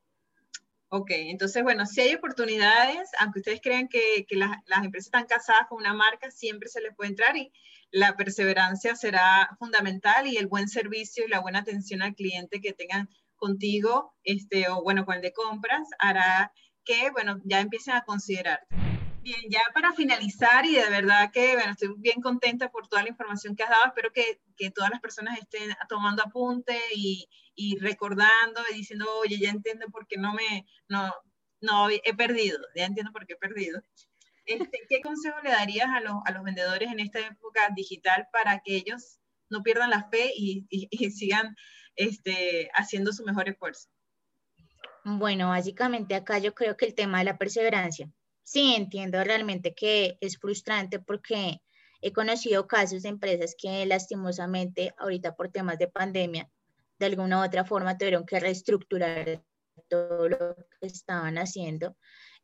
Ok, 0.89 1.11
entonces, 1.11 1.65
bueno, 1.65 1.85
si 1.85 2.01
hay 2.01 2.15
oportunidades, 2.15 3.11
aunque 3.19 3.41
ustedes 3.41 3.61
crean 3.61 3.89
que, 3.89 4.25
que 4.29 4.37
las, 4.37 4.57
las, 4.67 4.85
empresas 4.85 5.07
están 5.07 5.27
casadas 5.27 5.67
con 5.69 5.79
una 5.79 5.93
marca, 5.93 6.31
siempre 6.31 6.69
se 6.69 6.81
les 6.81 6.95
puede 6.95 7.11
entrar 7.11 7.37
y 7.37 7.53
la 7.91 8.17
perseverancia 8.17 8.95
será 8.95 9.57
fundamental 9.59 10.29
y 10.29 10.37
el 10.37 10.47
buen 10.47 10.69
servicio 10.69 11.25
y 11.27 11.29
la 11.29 11.41
buena 11.41 11.59
atención 11.59 12.03
al 12.03 12.15
cliente 12.15 12.61
que 12.61 12.73
tengan 12.73 13.09
contigo, 13.37 14.15
este, 14.23 14.69
o 14.69 14.83
bueno, 14.83 15.05
con 15.05 15.17
el 15.17 15.23
de 15.23 15.33
compras, 15.33 15.89
hará 15.99 16.53
que, 16.85 17.11
bueno, 17.11 17.41
ya 17.45 17.61
empiecen 17.61 17.95
a 17.95 18.05
considerarte. 18.05 18.75
Bien, 19.27 19.41
ya 19.51 19.59
para 19.75 19.93
finalizar, 19.93 20.65
y 20.67 20.77
de 20.77 20.89
verdad 20.89 21.33
que, 21.33 21.55
bueno, 21.55 21.73
estoy 21.73 21.93
bien 21.99 22.21
contenta 22.21 22.71
por 22.71 22.87
toda 22.87 23.03
la 23.03 23.09
información 23.09 23.57
que 23.57 23.65
has 23.65 23.71
dado, 23.71 23.87
espero 23.87 24.13
que, 24.13 24.41
que 24.57 24.71
todas 24.71 24.89
las 24.89 25.01
personas 25.01 25.37
estén 25.37 25.75
tomando 25.89 26.23
apunte 26.23 26.79
y, 26.95 27.29
y, 27.57 27.77
recordando 27.81 28.61
y 28.71 28.75
diciendo, 28.75 29.05
oye, 29.19 29.37
ya 29.41 29.51
entiendo 29.51 29.89
por 29.89 30.07
qué 30.07 30.17
no 30.17 30.33
me, 30.33 30.65
no, 30.89 31.13
no, 31.61 31.91
he 31.91 32.15
perdido, 32.15 32.57
ya 32.77 32.85
entiendo 32.85 33.11
por 33.11 33.27
qué 33.27 33.33
he 33.33 33.37
perdido. 33.37 33.83
Este, 34.45 34.83
¿Qué 34.89 35.01
consejo 35.01 35.41
le 35.43 35.51
darías 35.51 35.89
a 35.89 35.99
los, 35.99 36.15
a 36.25 36.31
los, 36.31 36.45
vendedores 36.45 36.93
en 36.93 37.01
esta 37.01 37.19
época 37.19 37.69
digital 37.75 38.29
para 38.31 38.61
que 38.61 38.77
ellos 38.77 39.19
no 39.51 39.65
pierdan 39.65 39.91
la 39.91 40.09
fe 40.09 40.31
y, 40.37 40.69
y, 40.71 41.11
sigan 41.11 41.57
este, 41.97 42.71
haciendo 42.75 43.13
su 43.13 43.25
mejor 43.25 43.49
esfuerzo? 43.49 43.89
Bueno, 45.03 45.49
básicamente 45.49 46.15
acá 46.15 46.39
yo 46.39 46.55
creo 46.55 46.77
que 46.77 46.87
el 46.87 46.95
tema 46.95 47.19
de 47.19 47.25
la 47.25 47.39
perseverancia. 47.39 48.09
Sí, 48.49 48.77
entiendo 48.77 49.25
realmente 49.25 49.75
que 49.75 50.19
es 50.21 50.39
frustrante 50.39 51.01
porque 51.01 51.63
he 52.01 52.13
conocido 52.13 52.69
casos 52.69 53.03
de 53.03 53.09
empresas 53.09 53.57
que 53.61 53.85
lastimosamente 53.87 54.95
ahorita 54.99 55.35
por 55.35 55.49
temas 55.51 55.81
de 55.81 55.89
pandemia, 55.89 56.49
de 57.01 57.07
alguna 57.07 57.41
u 57.41 57.45
otra 57.45 57.65
forma 57.65 57.99
tuvieron 57.99 58.25
que 58.25 58.39
reestructurar 58.39 59.43
todo 59.89 60.29
lo 60.29 60.55
que 60.81 60.87
estaban 60.87 61.39
haciendo. 61.39 61.97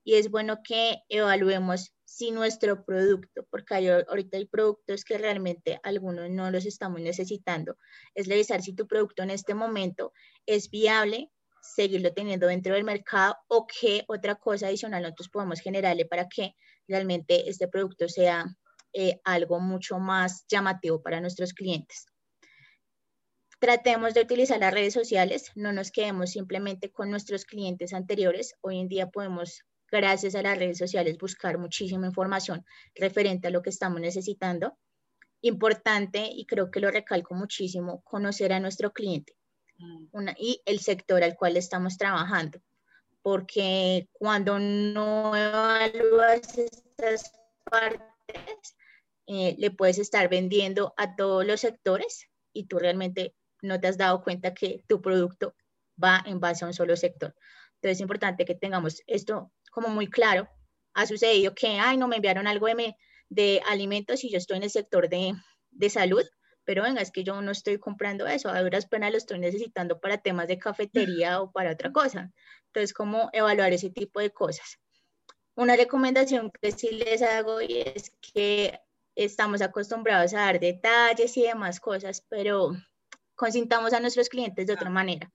Y 0.02 0.14
es 0.14 0.28
bueno 0.28 0.58
que 0.64 1.04
evaluemos 1.08 1.94
si 2.04 2.32
nuestro 2.32 2.84
producto, 2.84 3.46
porque 3.48 3.74
hay, 3.74 3.86
ahorita 3.86 4.38
hay 4.38 4.46
productos 4.46 5.04
que 5.04 5.18
realmente 5.18 5.78
algunos 5.84 6.28
no 6.30 6.50
los 6.50 6.66
estamos 6.66 7.00
necesitando, 7.00 7.76
es 8.16 8.26
revisar 8.26 8.60
si 8.60 8.74
tu 8.74 8.88
producto 8.88 9.22
en 9.22 9.30
este 9.30 9.54
momento 9.54 10.12
es 10.46 10.68
viable, 10.68 11.30
seguirlo 11.62 12.12
teniendo 12.12 12.48
dentro 12.48 12.74
del 12.74 12.84
mercado 12.84 13.36
o 13.48 13.66
qué 13.66 14.04
otra 14.08 14.34
cosa 14.34 14.66
adicional 14.66 15.02
nosotros 15.02 15.28
podemos 15.28 15.60
generarle 15.60 16.04
para 16.04 16.28
que 16.28 16.56
realmente 16.88 17.48
este 17.48 17.68
producto 17.68 18.08
sea 18.08 18.44
eh, 18.92 19.20
algo 19.24 19.60
mucho 19.60 19.98
más 19.98 20.44
llamativo 20.48 21.02
para 21.02 21.20
nuestros 21.20 21.54
clientes. 21.54 22.06
Tratemos 23.60 24.12
de 24.12 24.22
utilizar 24.22 24.58
las 24.58 24.74
redes 24.74 24.92
sociales, 24.92 25.52
no 25.54 25.72
nos 25.72 25.92
quedemos 25.92 26.32
simplemente 26.32 26.90
con 26.90 27.10
nuestros 27.10 27.44
clientes 27.44 27.92
anteriores. 27.94 28.56
Hoy 28.60 28.80
en 28.80 28.88
día 28.88 29.08
podemos, 29.08 29.62
gracias 29.88 30.34
a 30.34 30.42
las 30.42 30.58
redes 30.58 30.78
sociales, 30.78 31.16
buscar 31.16 31.58
muchísima 31.58 32.08
información 32.08 32.64
referente 32.96 33.46
a 33.46 33.50
lo 33.50 33.62
que 33.62 33.70
estamos 33.70 34.00
necesitando. 34.00 34.76
Importante, 35.42 36.28
y 36.32 36.44
creo 36.44 36.72
que 36.72 36.80
lo 36.80 36.90
recalco 36.90 37.36
muchísimo, 37.36 38.02
conocer 38.02 38.52
a 38.52 38.58
nuestro 38.58 38.92
cliente 38.92 39.34
mm. 39.82 40.28
y 40.38 40.62
el 40.64 40.80
sector 40.80 41.22
al 41.22 41.36
cual 41.36 41.56
estamos 41.56 41.96
trabajando. 41.96 42.60
Porque 43.22 44.08
cuando 44.12 44.58
no 44.58 45.36
evalúas 45.36 46.58
estas 46.58 47.32
partes, 47.64 48.76
eh, 49.26 49.54
le 49.58 49.70
puedes 49.70 49.98
estar 49.98 50.28
vendiendo 50.28 50.94
a 50.96 51.14
todos 51.14 51.46
los 51.46 51.60
sectores 51.60 52.28
y 52.52 52.66
tú 52.66 52.78
realmente 52.78 53.34
no 53.62 53.78
te 53.80 53.86
has 53.86 53.96
dado 53.96 54.22
cuenta 54.22 54.54
que 54.54 54.82
tu 54.88 55.00
producto 55.00 55.54
va 56.02 56.22
en 56.26 56.40
base 56.40 56.64
a 56.64 56.68
un 56.68 56.74
solo 56.74 56.96
sector. 56.96 57.34
Entonces 57.76 57.98
es 57.98 58.00
importante 58.00 58.44
que 58.44 58.54
tengamos 58.54 59.02
esto 59.06 59.52
como 59.70 59.88
muy 59.88 60.08
claro. 60.08 60.48
Ha 60.94 61.06
sucedido 61.06 61.54
que, 61.54 61.78
ay, 61.78 61.96
no 61.96 62.08
me 62.08 62.16
enviaron 62.16 62.46
algo 62.46 62.66
de, 62.66 62.96
de 63.28 63.62
alimentos 63.68 64.24
y 64.24 64.30
yo 64.30 64.38
estoy 64.38 64.58
en 64.58 64.64
el 64.64 64.70
sector 64.70 65.08
de, 65.08 65.34
de 65.70 65.90
salud, 65.90 66.24
pero 66.64 66.82
venga, 66.82 67.00
es 67.00 67.10
que 67.10 67.24
yo 67.24 67.40
no 67.42 67.50
estoy 67.50 67.78
comprando 67.78 68.26
eso, 68.26 68.48
a 68.48 68.62
duras 68.62 68.86
penas 68.86 69.10
lo 69.10 69.18
estoy 69.18 69.38
necesitando 69.38 70.00
para 70.00 70.18
temas 70.18 70.48
de 70.48 70.58
cafetería 70.58 71.40
o 71.40 71.50
para 71.50 71.72
otra 71.72 71.92
cosa. 71.92 72.30
Entonces, 72.66 72.92
¿cómo 72.92 73.30
evaluar 73.32 73.72
ese 73.72 73.90
tipo 73.90 74.20
de 74.20 74.30
cosas? 74.30 74.78
Una 75.54 75.76
recomendación 75.76 76.50
que 76.50 76.72
sí 76.72 76.90
les 76.90 77.20
hago 77.22 77.60
es 77.60 78.12
que 78.20 78.80
estamos 79.14 79.60
acostumbrados 79.60 80.32
a 80.34 80.40
dar 80.40 80.60
detalles 80.60 81.36
y 81.36 81.42
demás 81.42 81.80
cosas, 81.80 82.24
pero 82.28 82.72
consintamos 83.34 83.92
a 83.92 84.00
nuestros 84.00 84.28
clientes 84.28 84.66
de 84.66 84.72
otra 84.72 84.90
manera. 84.90 85.30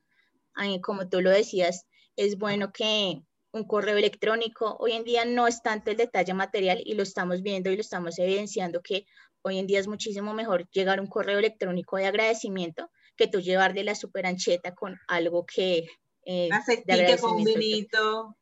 como 0.82 1.08
tú 1.08 1.22
lo 1.22 1.30
decías, 1.30 1.86
es 2.16 2.38
bueno 2.38 2.72
que 2.72 3.22
un 3.52 3.66
correo 3.66 3.98
electrónico, 3.98 4.76
hoy 4.80 4.94
en 4.94 5.04
día 5.04 5.26
no 5.26 5.48
es 5.48 5.62
tanto 5.62 5.92
el 5.92 5.98
detalle 5.98 6.34
material 6.34 6.82
y 6.84 6.96
lo 6.96 7.04
estamos 7.04 7.42
viendo 7.42 7.70
y 7.70 7.76
lo 7.76 7.82
estamos 7.82 8.18
evidenciando 8.20 8.82
que 8.82 9.06
hoy 9.48 9.60
en 9.60 9.68
día 9.68 9.80
es 9.80 9.88
muchísimo 9.88 10.34
mejor 10.34 10.70
llegar 10.70 11.00
un 11.00 11.08
correo 11.08 11.40
electrónico 11.40 11.98
de 11.98 12.08
agradecimiento 12.08 12.90
que 13.16 13.28
tú 13.28 13.40
llevarle 13.40 13.84
la 13.84 13.96
super 13.96 14.26
ancheta 14.26 14.76
con 14.76 15.00
algo 15.08 15.46
que... 15.46 15.88
Eh, 16.26 16.50
de 16.86 17.18
con 17.20 17.44
vinito. 17.44 18.38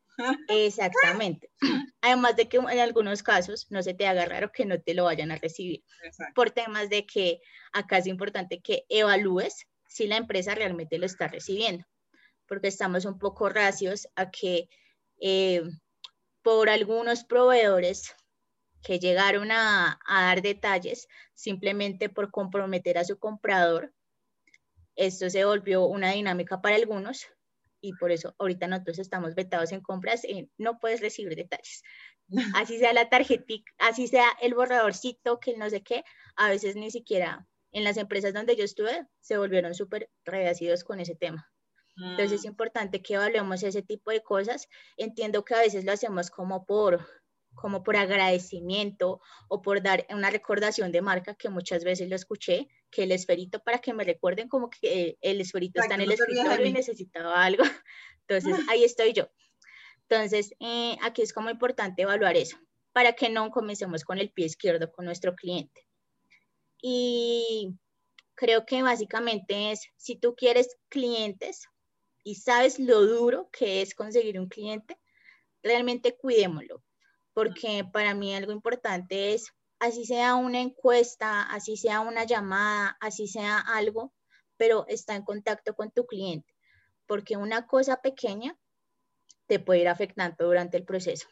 Exactamente. 0.47 1.49
Además 2.01 2.35
de 2.35 2.47
que 2.47 2.57
en 2.57 2.79
algunos 2.79 3.21
casos 3.21 3.67
no 3.69 3.83
se 3.83 3.93
te 3.93 4.07
haga 4.07 4.25
raro 4.25 4.51
que 4.51 4.65
no 4.65 4.81
te 4.81 4.93
lo 4.93 5.05
vayan 5.05 5.31
a 5.31 5.37
recibir. 5.37 5.83
Por 6.33 6.51
temas 6.51 6.89
de 6.89 7.05
que 7.05 7.39
acá 7.73 7.99
es 7.99 8.07
importante 8.07 8.61
que 8.61 8.85
evalúes 8.89 9.67
si 9.87 10.07
la 10.07 10.17
empresa 10.17 10.55
realmente 10.55 10.97
lo 10.97 11.05
está 11.05 11.27
recibiendo. 11.27 11.85
Porque 12.47 12.67
estamos 12.67 13.05
un 13.05 13.17
poco 13.17 13.49
racios 13.49 14.07
a 14.15 14.31
que 14.31 14.69
eh, 15.19 15.63
por 16.41 16.69
algunos 16.69 17.23
proveedores 17.23 18.13
que 18.85 18.99
llegaron 18.99 19.51
a, 19.51 19.99
a 20.05 20.25
dar 20.25 20.43
detalles 20.43 21.07
simplemente 21.33 22.07
por 22.07 22.29
comprometer 22.29 22.99
a 22.99 23.03
su 23.03 23.17
comprador, 23.17 23.91
esto 24.95 25.29
se 25.29 25.43
volvió 25.43 25.85
una 25.85 26.11
dinámica 26.11 26.61
para 26.61 26.75
algunos 26.75 27.25
y 27.81 27.93
por 27.93 28.11
eso 28.11 28.35
ahorita 28.37 28.67
nosotros 28.67 28.99
estamos 28.99 29.35
vetados 29.35 29.71
en 29.71 29.81
compras, 29.81 30.23
y 30.23 30.49
no 30.57 30.79
puedes 30.79 31.01
recibir 31.01 31.35
detalles. 31.35 31.83
Así 32.55 32.77
sea 32.77 32.93
la 32.93 33.09
tarjetita, 33.09 33.71
así 33.77 34.07
sea 34.07 34.27
el 34.41 34.55
borradorcito, 34.55 35.39
que 35.39 35.55
no 35.57 35.69
sé 35.69 35.83
qué, 35.83 36.03
a 36.35 36.49
veces 36.49 36.75
ni 36.75 36.89
siquiera 36.89 37.47
en 37.71 37.83
las 37.83 37.97
empresas 37.97 38.33
donde 38.33 38.55
yo 38.55 38.63
estuve 38.63 39.05
se 39.19 39.37
volvieron 39.37 39.75
súper 39.75 40.09
reacidos 40.23 40.83
con 40.83 40.99
ese 40.99 41.15
tema. 41.15 41.47
Entonces 41.97 42.39
es 42.39 42.45
mm. 42.45 42.49
importante 42.49 43.01
que 43.01 43.13
evaluemos 43.13 43.61
ese 43.63 43.81
tipo 43.81 44.11
de 44.11 44.21
cosas. 44.23 44.67
Entiendo 44.97 45.45
que 45.45 45.55
a 45.55 45.59
veces 45.59 45.85
lo 45.85 45.91
hacemos 45.91 46.29
como 46.29 46.65
por, 46.65 47.05
como 47.55 47.83
por 47.83 47.95
agradecimiento 47.95 49.21
o 49.47 49.61
por 49.61 49.81
dar 49.81 50.05
una 50.09 50.29
recordación 50.29 50.91
de 50.91 51.01
marca, 51.01 51.35
que 51.35 51.49
muchas 51.49 51.83
veces 51.83 52.09
lo 52.09 52.15
escuché, 52.15 52.67
que 52.91 53.03
el 53.03 53.11
esferito 53.11 53.59
para 53.63 53.79
que 53.79 53.93
me 53.93 54.03
recuerden 54.03 54.47
como 54.47 54.69
que 54.69 55.17
el 55.21 55.41
esferito 55.41 55.81
está 55.81 55.95
en 55.95 56.01
el 56.01 56.11
escritorio 56.11 56.65
y 56.65 56.73
necesitaba 56.73 57.43
algo. 57.43 57.63
Entonces, 58.27 58.55
ahí 58.69 58.83
estoy 58.83 59.13
yo. 59.13 59.29
Entonces, 60.07 60.53
eh, 60.59 60.97
aquí 61.01 61.21
es 61.21 61.33
como 61.33 61.49
importante 61.49 62.03
evaluar 62.03 62.37
eso, 62.37 62.57
para 62.91 63.13
que 63.13 63.29
no 63.29 63.49
comencemos 63.49 64.03
con 64.03 64.19
el 64.19 64.29
pie 64.29 64.45
izquierdo 64.45 64.91
con 64.91 65.05
nuestro 65.05 65.33
cliente. 65.35 65.87
Y 66.81 67.73
creo 68.35 68.65
que 68.65 68.83
básicamente 68.83 69.71
es, 69.71 69.87
si 69.95 70.17
tú 70.17 70.35
quieres 70.35 70.77
clientes 70.89 71.67
y 72.23 72.35
sabes 72.35 72.77
lo 72.79 73.01
duro 73.01 73.49
que 73.51 73.81
es 73.81 73.95
conseguir 73.95 74.39
un 74.39 74.47
cliente, 74.47 74.99
realmente 75.63 76.15
cuidémoslo 76.15 76.83
porque 77.35 77.83
para 77.91 78.15
mí 78.15 78.33
algo 78.33 78.53
importante 78.53 79.33
es, 79.33 79.51
así 79.79 80.05
sea 80.05 80.35
una 80.35 80.61
encuesta, 80.61 81.43
así 81.43 81.75
sea 81.75 81.99
una 81.99 82.23
llamada, 82.23 82.97
así 83.01 83.27
sea 83.27 83.59
algo, 83.59 84.13
pero 84.55 84.85
está 84.87 85.15
en 85.15 85.23
contacto 85.23 85.75
con 85.75 85.91
tu 85.91 86.05
cliente, 86.05 86.55
porque 87.05 87.35
una 87.35 87.67
cosa 87.67 88.01
pequeña 88.01 88.57
te 89.47 89.59
puede 89.59 89.81
ir 89.81 89.89
afectando 89.89 90.45
durante 90.45 90.77
el 90.77 90.85
proceso. 90.85 91.27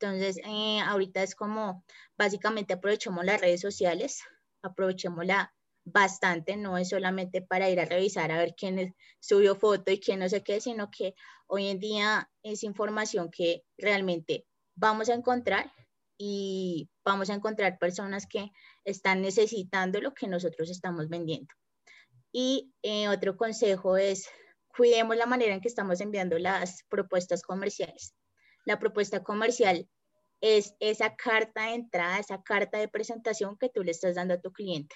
Entonces, 0.00 0.38
eh, 0.44 0.80
ahorita 0.80 1.22
es 1.22 1.36
como, 1.36 1.84
básicamente 2.18 2.74
aprovechemos 2.74 3.24
las 3.24 3.40
redes 3.40 3.60
sociales, 3.60 4.22
aprovechémosla 4.60 5.54
bastante, 5.84 6.56
no 6.56 6.78
es 6.78 6.88
solamente 6.88 7.42
para 7.42 7.70
ir 7.70 7.78
a 7.78 7.84
revisar 7.84 8.32
a 8.32 8.38
ver 8.38 8.56
quién 8.56 8.96
subió 9.20 9.54
foto 9.54 9.92
y 9.92 10.00
quién 10.00 10.18
no 10.18 10.28
sé 10.28 10.42
qué, 10.42 10.60
sino 10.60 10.90
que 10.90 11.14
hoy 11.46 11.68
en 11.68 11.78
día 11.78 12.28
es 12.42 12.64
información 12.64 13.30
que 13.30 13.62
realmente 13.78 14.46
vamos 14.74 15.08
a 15.08 15.14
encontrar 15.14 15.72
y 16.18 16.88
vamos 17.04 17.30
a 17.30 17.34
encontrar 17.34 17.78
personas 17.78 18.26
que 18.26 18.50
están 18.84 19.22
necesitando 19.22 20.00
lo 20.00 20.14
que 20.14 20.28
nosotros 20.28 20.70
estamos 20.70 21.08
vendiendo. 21.08 21.52
Y 22.32 22.72
eh, 22.82 23.08
otro 23.08 23.36
consejo 23.36 23.96
es, 23.96 24.28
cuidemos 24.76 25.16
la 25.16 25.26
manera 25.26 25.54
en 25.54 25.60
que 25.60 25.68
estamos 25.68 26.00
enviando 26.00 26.38
las 26.38 26.84
propuestas 26.88 27.42
comerciales. 27.42 28.14
La 28.64 28.78
propuesta 28.78 29.22
comercial 29.22 29.88
es 30.40 30.74
esa 30.80 31.14
carta 31.16 31.66
de 31.66 31.74
entrada, 31.74 32.18
esa 32.18 32.42
carta 32.42 32.78
de 32.78 32.88
presentación 32.88 33.56
que 33.56 33.68
tú 33.68 33.82
le 33.82 33.92
estás 33.92 34.16
dando 34.16 34.34
a 34.34 34.40
tu 34.40 34.52
cliente. 34.52 34.94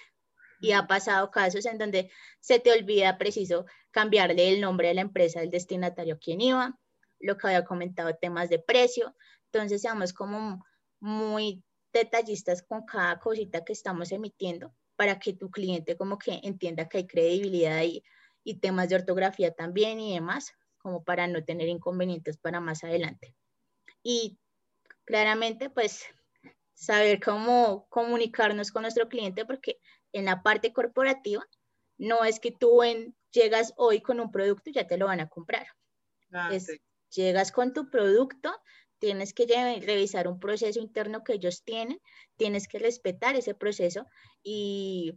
Y 0.60 0.72
ha 0.72 0.86
pasado 0.86 1.30
casos 1.30 1.66
en 1.66 1.78
donde 1.78 2.10
se 2.40 2.58
te 2.58 2.72
olvida 2.72 3.16
preciso 3.16 3.64
cambiarle 3.92 4.48
el 4.48 4.60
nombre 4.60 4.88
de 4.88 4.94
la 4.94 5.02
empresa 5.02 5.40
del 5.40 5.50
destinatario 5.50 6.14
a 6.14 6.18
quien 6.18 6.40
iba, 6.40 6.78
lo 7.20 7.36
que 7.36 7.46
había 7.46 7.64
comentado, 7.64 8.16
temas 8.20 8.48
de 8.48 8.58
precio, 8.58 9.14
entonces, 9.52 9.82
seamos 9.82 10.12
como 10.12 10.64
muy 11.00 11.62
detallistas 11.92 12.62
con 12.62 12.84
cada 12.84 13.18
cosita 13.18 13.64
que 13.64 13.72
estamos 13.72 14.12
emitiendo 14.12 14.74
para 14.96 15.18
que 15.18 15.32
tu 15.32 15.50
cliente 15.50 15.96
como 15.96 16.18
que 16.18 16.40
entienda 16.42 16.88
que 16.88 16.98
hay 16.98 17.06
credibilidad 17.06 17.76
ahí 17.76 18.02
y 18.44 18.60
temas 18.60 18.88
de 18.88 18.96
ortografía 18.96 19.54
también 19.54 20.00
y 20.00 20.14
demás, 20.14 20.52
como 20.78 21.04
para 21.04 21.26
no 21.26 21.44
tener 21.44 21.68
inconvenientes 21.68 22.36
para 22.36 22.60
más 22.60 22.84
adelante. 22.84 23.34
Y 24.02 24.38
claramente, 25.04 25.70
pues, 25.70 26.04
saber 26.74 27.20
cómo 27.20 27.86
comunicarnos 27.88 28.70
con 28.70 28.82
nuestro 28.82 29.08
cliente, 29.08 29.44
porque 29.44 29.78
en 30.12 30.24
la 30.24 30.42
parte 30.42 30.72
corporativa, 30.72 31.44
no 31.98 32.24
es 32.24 32.38
que 32.38 32.52
tú 32.52 32.80
llegas 33.32 33.74
hoy 33.76 34.00
con 34.00 34.20
un 34.20 34.30
producto 34.30 34.70
y 34.70 34.74
ya 34.74 34.86
te 34.86 34.96
lo 34.96 35.06
van 35.06 35.20
a 35.20 35.28
comprar. 35.28 35.66
Ah, 36.32 36.50
llegas 37.10 37.52
con 37.52 37.72
tu 37.72 37.90
producto, 37.90 38.54
tienes 38.98 39.32
que 39.32 39.46
revisar 39.80 40.28
un 40.28 40.40
proceso 40.40 40.80
interno 40.80 41.24
que 41.24 41.34
ellos 41.34 41.62
tienen, 41.64 42.00
tienes 42.36 42.68
que 42.68 42.78
respetar 42.78 43.36
ese 43.36 43.54
proceso 43.54 44.06
y 44.42 45.14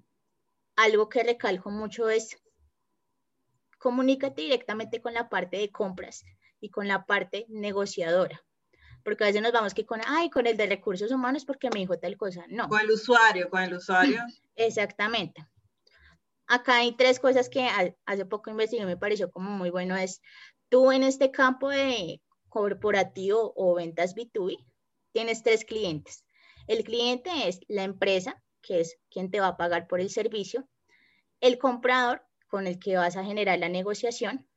algo 0.76 1.10
que 1.10 1.24
recalco 1.24 1.70
mucho 1.70 2.10
es 2.10 2.38
comunícate 3.78 4.44
directamente 4.44 5.02
con 5.02 5.14
la 5.14 5.30
parte 5.30 5.58
de 5.58 5.72
compras 5.72 6.24
y 6.60 6.70
con 6.70 6.88
la 6.88 7.06
parte 7.06 7.46
negociadora. 7.50 8.44
Porque 9.04 9.24
a 9.24 9.28
veces 9.28 9.42
nos 9.42 9.52
vamos 9.52 9.74
que 9.74 9.86
con, 9.86 10.00
ay, 10.06 10.30
con 10.30 10.46
el 10.46 10.56
de 10.56 10.68
recursos 10.68 11.12
humanos 11.12 11.44
porque 11.44 11.70
me 11.72 11.80
dijo 11.80 11.98
tal 11.98 12.16
cosa. 12.18 12.46
No. 12.50 12.70
Con 12.70 12.82
el 12.82 12.92
usuario, 12.92 13.50
con 13.50 13.64
el 13.64 13.74
usuario. 13.74 14.22
Exactamente. 14.56 15.44
Acá 16.46 16.78
hay 16.78 16.92
tres 16.96 17.20
cosas 17.20 17.50
que 17.50 17.68
hace 18.06 18.26
poco 18.26 18.52
investigué, 18.52 18.86
me 18.86 18.98
pareció 18.98 19.32
como 19.32 19.50
muy 19.50 19.70
bueno, 19.70 19.96
es 19.96 20.22
tú 20.70 20.92
en 20.92 21.02
este 21.02 21.32
campo 21.32 21.70
de 21.70 22.22
corporativo 22.52 23.54
o 23.56 23.74
ventas 23.74 24.14
B2B 24.14 24.64
tienes 25.12 25.42
tres 25.42 25.66
clientes. 25.66 26.26
El 26.68 26.84
cliente 26.84 27.32
es 27.48 27.62
la 27.68 27.84
empresa, 27.84 28.42
que 28.62 28.82
es 28.82 29.00
quien 29.10 29.32
te 29.32 29.40
va 29.40 29.48
a 29.48 29.58
pagar 29.58 29.88
por 29.88 30.00
el 30.00 30.10
servicio, 30.10 30.68
el 31.40 31.58
comprador, 31.58 32.24
con 32.48 32.68
el 32.68 32.78
que 32.78 32.98
vas 32.98 33.16
a 33.16 33.24
generar 33.24 33.58
la 33.60 33.70
negociación, 33.70 34.48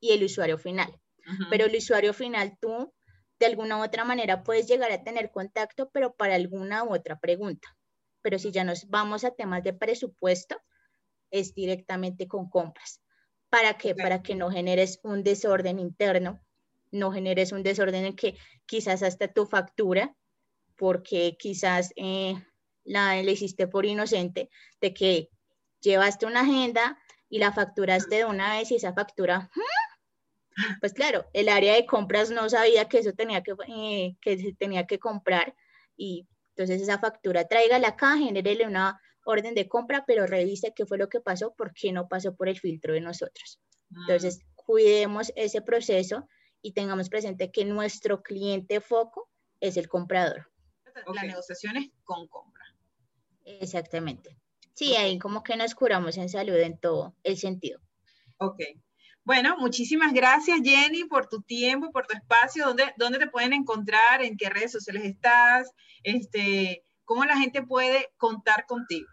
y 0.00 0.12
el 0.12 0.24
usuario 0.24 0.58
final. 0.58 1.00
Pero 1.48 1.64
el 1.64 1.76
usuario 1.76 2.12
final, 2.12 2.58
tú 2.60 2.92
de 3.38 3.46
alguna 3.46 3.78
u 3.78 3.84
otra 3.84 4.04
manera 4.04 4.42
puedes 4.42 4.66
llegar 4.66 4.92
a 4.92 5.02
tener 5.02 5.30
contacto, 5.30 5.88
pero 5.90 6.14
para 6.14 6.34
alguna 6.34 6.84
u 6.84 6.92
otra 6.92 7.18
pregunta. 7.18 7.68
Pero 8.20 8.38
si 8.38 8.50
ya 8.50 8.64
nos 8.64 8.88
vamos 8.88 9.24
a 9.24 9.30
temas 9.30 9.62
de 9.62 9.72
presupuesto, 9.72 10.60
es 11.30 11.54
directamente 11.54 12.28
con 12.28 12.50
compras. 12.50 13.00
¿Para 13.48 13.78
qué? 13.78 13.94
Para 13.94 14.22
que 14.22 14.34
no 14.34 14.50
generes 14.50 15.00
un 15.02 15.22
desorden 15.22 15.78
interno, 15.78 16.43
no 16.94 17.12
generes 17.12 17.52
un 17.52 17.62
desorden 17.62 18.04
en 18.04 18.16
que 18.16 18.36
quizás 18.66 19.02
hasta 19.02 19.28
tu 19.28 19.46
factura, 19.46 20.14
porque 20.76 21.36
quizás 21.38 21.92
eh, 21.96 22.34
la 22.84 23.20
le 23.22 23.32
hiciste 23.32 23.66
por 23.66 23.84
inocente, 23.86 24.50
de 24.80 24.94
que 24.94 25.30
llevaste 25.80 26.26
una 26.26 26.40
agenda 26.40 26.98
y 27.28 27.38
la 27.38 27.52
facturaste 27.52 28.16
de 28.16 28.24
una 28.24 28.56
vez 28.56 28.70
y 28.70 28.76
esa 28.76 28.92
factura, 28.92 29.50
¡ah! 29.54 30.76
pues 30.80 30.92
claro, 30.92 31.26
el 31.32 31.48
área 31.48 31.74
de 31.74 31.86
compras 31.86 32.30
no 32.30 32.48
sabía 32.48 32.88
que 32.88 32.98
eso 32.98 33.12
tenía 33.12 33.42
que, 33.42 33.54
eh, 33.68 34.16
que 34.20 34.38
se 34.38 34.52
tenía 34.52 34.86
que 34.86 34.98
comprar 34.98 35.54
y 35.96 36.28
entonces 36.50 36.80
esa 36.80 36.98
factura 36.98 37.48
traiga 37.48 37.78
la 37.78 37.96
caja, 37.96 38.18
genérele 38.18 38.66
una 38.66 39.00
orden 39.24 39.54
de 39.54 39.68
compra, 39.68 40.04
pero 40.06 40.26
revise 40.26 40.72
qué 40.74 40.86
fue 40.86 40.98
lo 40.98 41.08
que 41.08 41.20
pasó, 41.20 41.54
por 41.54 41.72
qué 41.72 41.92
no 41.92 42.08
pasó 42.08 42.36
por 42.36 42.48
el 42.48 42.58
filtro 42.60 42.92
de 42.92 43.00
nosotros. 43.00 43.58
Entonces, 43.90 44.38
mm. 44.38 44.54
cuidemos 44.54 45.32
ese 45.34 45.62
proceso 45.62 46.28
y 46.64 46.72
tengamos 46.72 47.10
presente 47.10 47.52
que 47.52 47.66
nuestro 47.66 48.22
cliente 48.22 48.80
foco 48.80 49.28
es 49.60 49.76
el 49.76 49.86
comprador. 49.86 50.50
La 51.12 51.22
negociación 51.22 51.76
es 51.76 51.90
con 52.04 52.26
compra. 52.26 52.64
Exactamente. 53.44 54.38
Sí, 54.72 54.96
ahí 54.96 55.18
como 55.18 55.42
que 55.42 55.56
nos 55.56 55.74
curamos 55.74 56.16
en 56.16 56.30
salud 56.30 56.54
en 56.54 56.78
todo 56.78 57.14
el 57.22 57.36
sentido. 57.36 57.80
Ok. 58.38 58.62
Bueno, 59.24 59.58
muchísimas 59.58 60.14
gracias 60.14 60.60
Jenny 60.64 61.04
por 61.04 61.28
tu 61.28 61.42
tiempo, 61.42 61.92
por 61.92 62.06
tu 62.06 62.16
espacio. 62.16 62.64
¿Dónde, 62.64 62.94
dónde 62.96 63.18
te 63.18 63.26
pueden 63.26 63.52
encontrar? 63.52 64.22
¿En 64.22 64.38
qué 64.38 64.48
redes 64.48 64.72
sociales 64.72 65.04
estás? 65.04 65.70
Este, 66.02 66.82
¿Cómo 67.04 67.26
la 67.26 67.36
gente 67.36 67.62
puede 67.62 68.08
contar 68.16 68.64
contigo? 68.64 69.08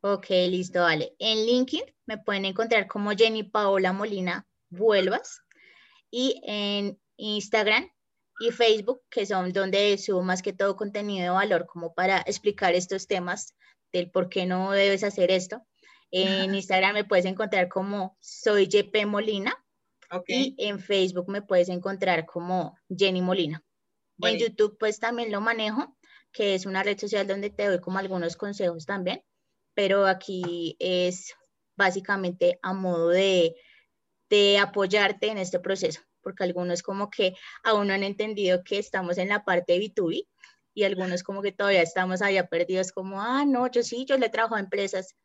Ok, 0.00 0.30
listo, 0.48 0.80
vale. 0.80 1.14
En 1.20 1.46
LinkedIn 1.46 1.84
me 2.06 2.18
pueden 2.18 2.44
encontrar 2.44 2.88
como 2.88 3.12
Jenny 3.12 3.44
Paola 3.44 3.92
Molina 3.92 4.48
Vuelvas 4.68 5.44
y 6.10 6.40
en 6.44 7.00
Instagram 7.16 7.90
y 8.40 8.50
Facebook, 8.50 9.02
que 9.10 9.26
son 9.26 9.52
donde 9.52 9.98
subo 9.98 10.22
más 10.22 10.42
que 10.42 10.52
todo 10.52 10.76
contenido 10.76 11.24
de 11.24 11.30
valor 11.30 11.66
como 11.66 11.94
para 11.94 12.20
explicar 12.20 12.74
estos 12.74 13.06
temas 13.06 13.54
del 13.92 14.10
por 14.10 14.28
qué 14.28 14.46
no 14.46 14.72
debes 14.72 15.04
hacer 15.04 15.30
esto. 15.30 15.66
En 16.10 16.54
Instagram 16.54 16.94
me 16.94 17.04
puedes 17.04 17.26
encontrar 17.26 17.68
como 17.68 18.16
soy 18.20 18.66
JP 18.66 19.06
Molina 19.06 19.54
y 20.26 20.56
en 20.58 20.80
Facebook 20.80 21.28
me 21.28 21.42
puedes 21.42 21.68
encontrar 21.68 22.26
como 22.26 22.76
Jenny 22.88 23.22
Molina. 23.22 23.62
En 24.22 24.38
YouTube 24.38 24.76
pues 24.78 24.98
también 24.98 25.30
lo 25.30 25.40
manejo, 25.40 25.96
que 26.32 26.54
es 26.54 26.66
una 26.66 26.82
red 26.82 26.98
social 26.98 27.26
donde 27.26 27.50
te 27.50 27.66
doy 27.66 27.80
como 27.80 27.98
algunos 27.98 28.36
consejos 28.36 28.84
también 28.84 29.22
pero 29.74 30.06
aquí 30.06 30.76
es 30.78 31.34
básicamente 31.76 32.58
a 32.62 32.72
modo 32.72 33.08
de, 33.08 33.54
apoyarte 34.60 35.28
en 35.28 35.38
este 35.38 35.60
proceso, 35.60 36.00
porque 36.22 36.44
algunos 36.44 36.82
como 36.82 37.10
que 37.10 37.34
aún 37.64 37.88
no 37.88 37.94
han 37.94 38.04
entendido 38.04 38.62
que 38.64 38.78
estamos 38.78 39.18
en 39.18 39.28
la 39.28 39.44
parte 39.44 39.72
de 39.74 39.80
B2B 39.80 40.26
y 40.74 40.84
algunos 40.84 41.22
como 41.22 41.42
que 41.42 41.52
todavía 41.52 41.82
estamos 41.82 42.22
allá 42.22 42.46
perdidos 42.46 42.92
como, 42.92 43.20
ah, 43.20 43.44
no, 43.44 43.70
yo 43.70 43.82
sí, 43.82 44.04
yo 44.04 44.16
le 44.18 44.28
trabajo 44.28 44.54
a 44.54 44.60
empresas. 44.60 45.16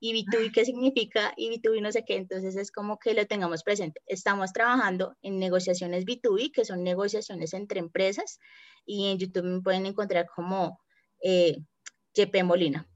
¿Y 0.00 0.12
B2B 0.12 0.52
qué 0.52 0.64
significa? 0.64 1.32
Y 1.36 1.50
B2B 1.50 1.80
no 1.80 1.90
sé 1.90 2.04
qué. 2.04 2.16
Entonces 2.16 2.56
es 2.56 2.70
como 2.70 2.98
que 2.98 3.14
lo 3.14 3.26
tengamos 3.26 3.62
presente. 3.62 4.02
Estamos 4.06 4.52
trabajando 4.52 5.16
en 5.22 5.38
negociaciones 5.38 6.04
B2B, 6.04 6.52
que 6.52 6.64
son 6.64 6.84
negociaciones 6.84 7.54
entre 7.54 7.80
empresas. 7.80 8.38
Y 8.84 9.10
en 9.10 9.18
YouTube 9.18 9.62
pueden 9.62 9.86
encontrar 9.86 10.26
como 10.34 10.78
eh, 11.22 11.56
JP 12.14 12.44
Molina. 12.44 12.86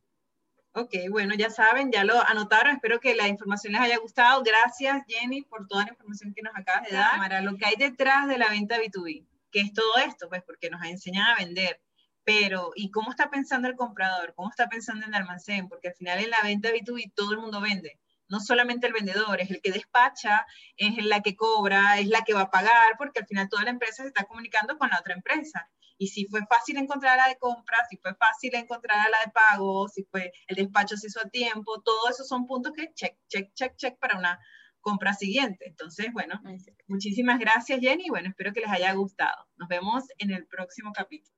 Ok, 0.80 0.94
bueno, 1.10 1.34
ya 1.34 1.50
saben, 1.50 1.90
ya 1.90 2.04
lo 2.04 2.20
anotaron. 2.26 2.76
Espero 2.76 3.00
que 3.00 3.14
la 3.14 3.26
información 3.26 3.72
les 3.72 3.82
haya 3.82 3.98
gustado. 3.98 4.42
Gracias, 4.44 5.02
Jenny, 5.08 5.42
por 5.42 5.66
toda 5.66 5.84
la 5.84 5.90
información 5.90 6.32
que 6.32 6.42
nos 6.42 6.54
acabas 6.54 6.88
de 6.88 6.96
dar. 6.96 7.16
Para 7.16 7.40
lo 7.40 7.56
que 7.56 7.66
hay 7.66 7.74
detrás 7.76 8.28
de 8.28 8.38
la 8.38 8.48
venta 8.48 8.76
B2B, 8.76 9.26
¿qué 9.50 9.60
es 9.60 9.72
todo 9.72 9.96
esto? 10.06 10.28
Pues 10.28 10.42
porque 10.44 10.70
nos 10.70 10.84
enseñan 10.84 11.26
a 11.26 11.34
vender. 11.34 11.80
Pero, 12.22 12.70
¿y 12.76 12.92
cómo 12.92 13.10
está 13.10 13.28
pensando 13.28 13.66
el 13.66 13.74
comprador? 13.74 14.34
¿Cómo 14.36 14.50
está 14.50 14.68
pensando 14.68 15.04
en 15.04 15.14
el 15.14 15.22
almacén? 15.22 15.68
Porque 15.68 15.88
al 15.88 15.94
final 15.94 16.20
en 16.20 16.30
la 16.30 16.42
venta 16.44 16.68
B2B 16.68 17.12
todo 17.12 17.32
el 17.32 17.38
mundo 17.38 17.60
vende. 17.60 17.98
No 18.28 18.40
solamente 18.40 18.86
el 18.86 18.92
vendedor, 18.92 19.40
es 19.40 19.50
el 19.50 19.60
que 19.60 19.72
despacha, 19.72 20.46
es 20.76 21.04
la 21.04 21.22
que 21.22 21.36
cobra, 21.36 21.98
es 21.98 22.08
la 22.08 22.22
que 22.22 22.34
va 22.34 22.42
a 22.42 22.50
pagar, 22.50 22.96
porque 22.98 23.20
al 23.20 23.26
final 23.26 23.48
toda 23.48 23.64
la 23.64 23.70
empresa 23.70 24.02
se 24.02 24.08
está 24.08 24.24
comunicando 24.24 24.76
con 24.78 24.90
la 24.90 24.98
otra 25.00 25.14
empresa. 25.14 25.70
Y 25.98 26.08
si 26.08 26.26
fue 26.26 26.40
fácil 26.48 26.76
encontrar 26.76 27.14
a 27.14 27.22
la 27.24 27.28
de 27.28 27.38
compra, 27.38 27.76
si 27.90 27.96
fue 27.96 28.14
fácil 28.14 28.54
encontrar 28.54 28.98
a 29.00 29.10
la 29.10 29.18
de 29.26 29.32
pago, 29.32 29.88
si 29.88 30.04
fue 30.04 30.32
el 30.46 30.56
despacho 30.56 30.96
se 30.96 31.08
hizo 31.08 31.20
a 31.20 31.28
tiempo, 31.28 31.82
todo 31.82 32.08
eso 32.08 32.22
son 32.24 32.46
puntos 32.46 32.72
que 32.72 32.92
check, 32.94 33.16
check, 33.28 33.52
check, 33.54 33.76
check 33.76 33.98
para 33.98 34.16
una 34.16 34.38
compra 34.80 35.12
siguiente. 35.12 35.66
Entonces, 35.66 36.12
bueno, 36.12 36.40
muchísimas 36.86 37.40
gracias 37.40 37.80
Jenny. 37.80 38.08
Bueno, 38.08 38.28
espero 38.28 38.52
que 38.52 38.60
les 38.60 38.70
haya 38.70 38.92
gustado. 38.92 39.46
Nos 39.56 39.68
vemos 39.68 40.04
en 40.18 40.30
el 40.30 40.46
próximo 40.46 40.92
capítulo. 40.92 41.37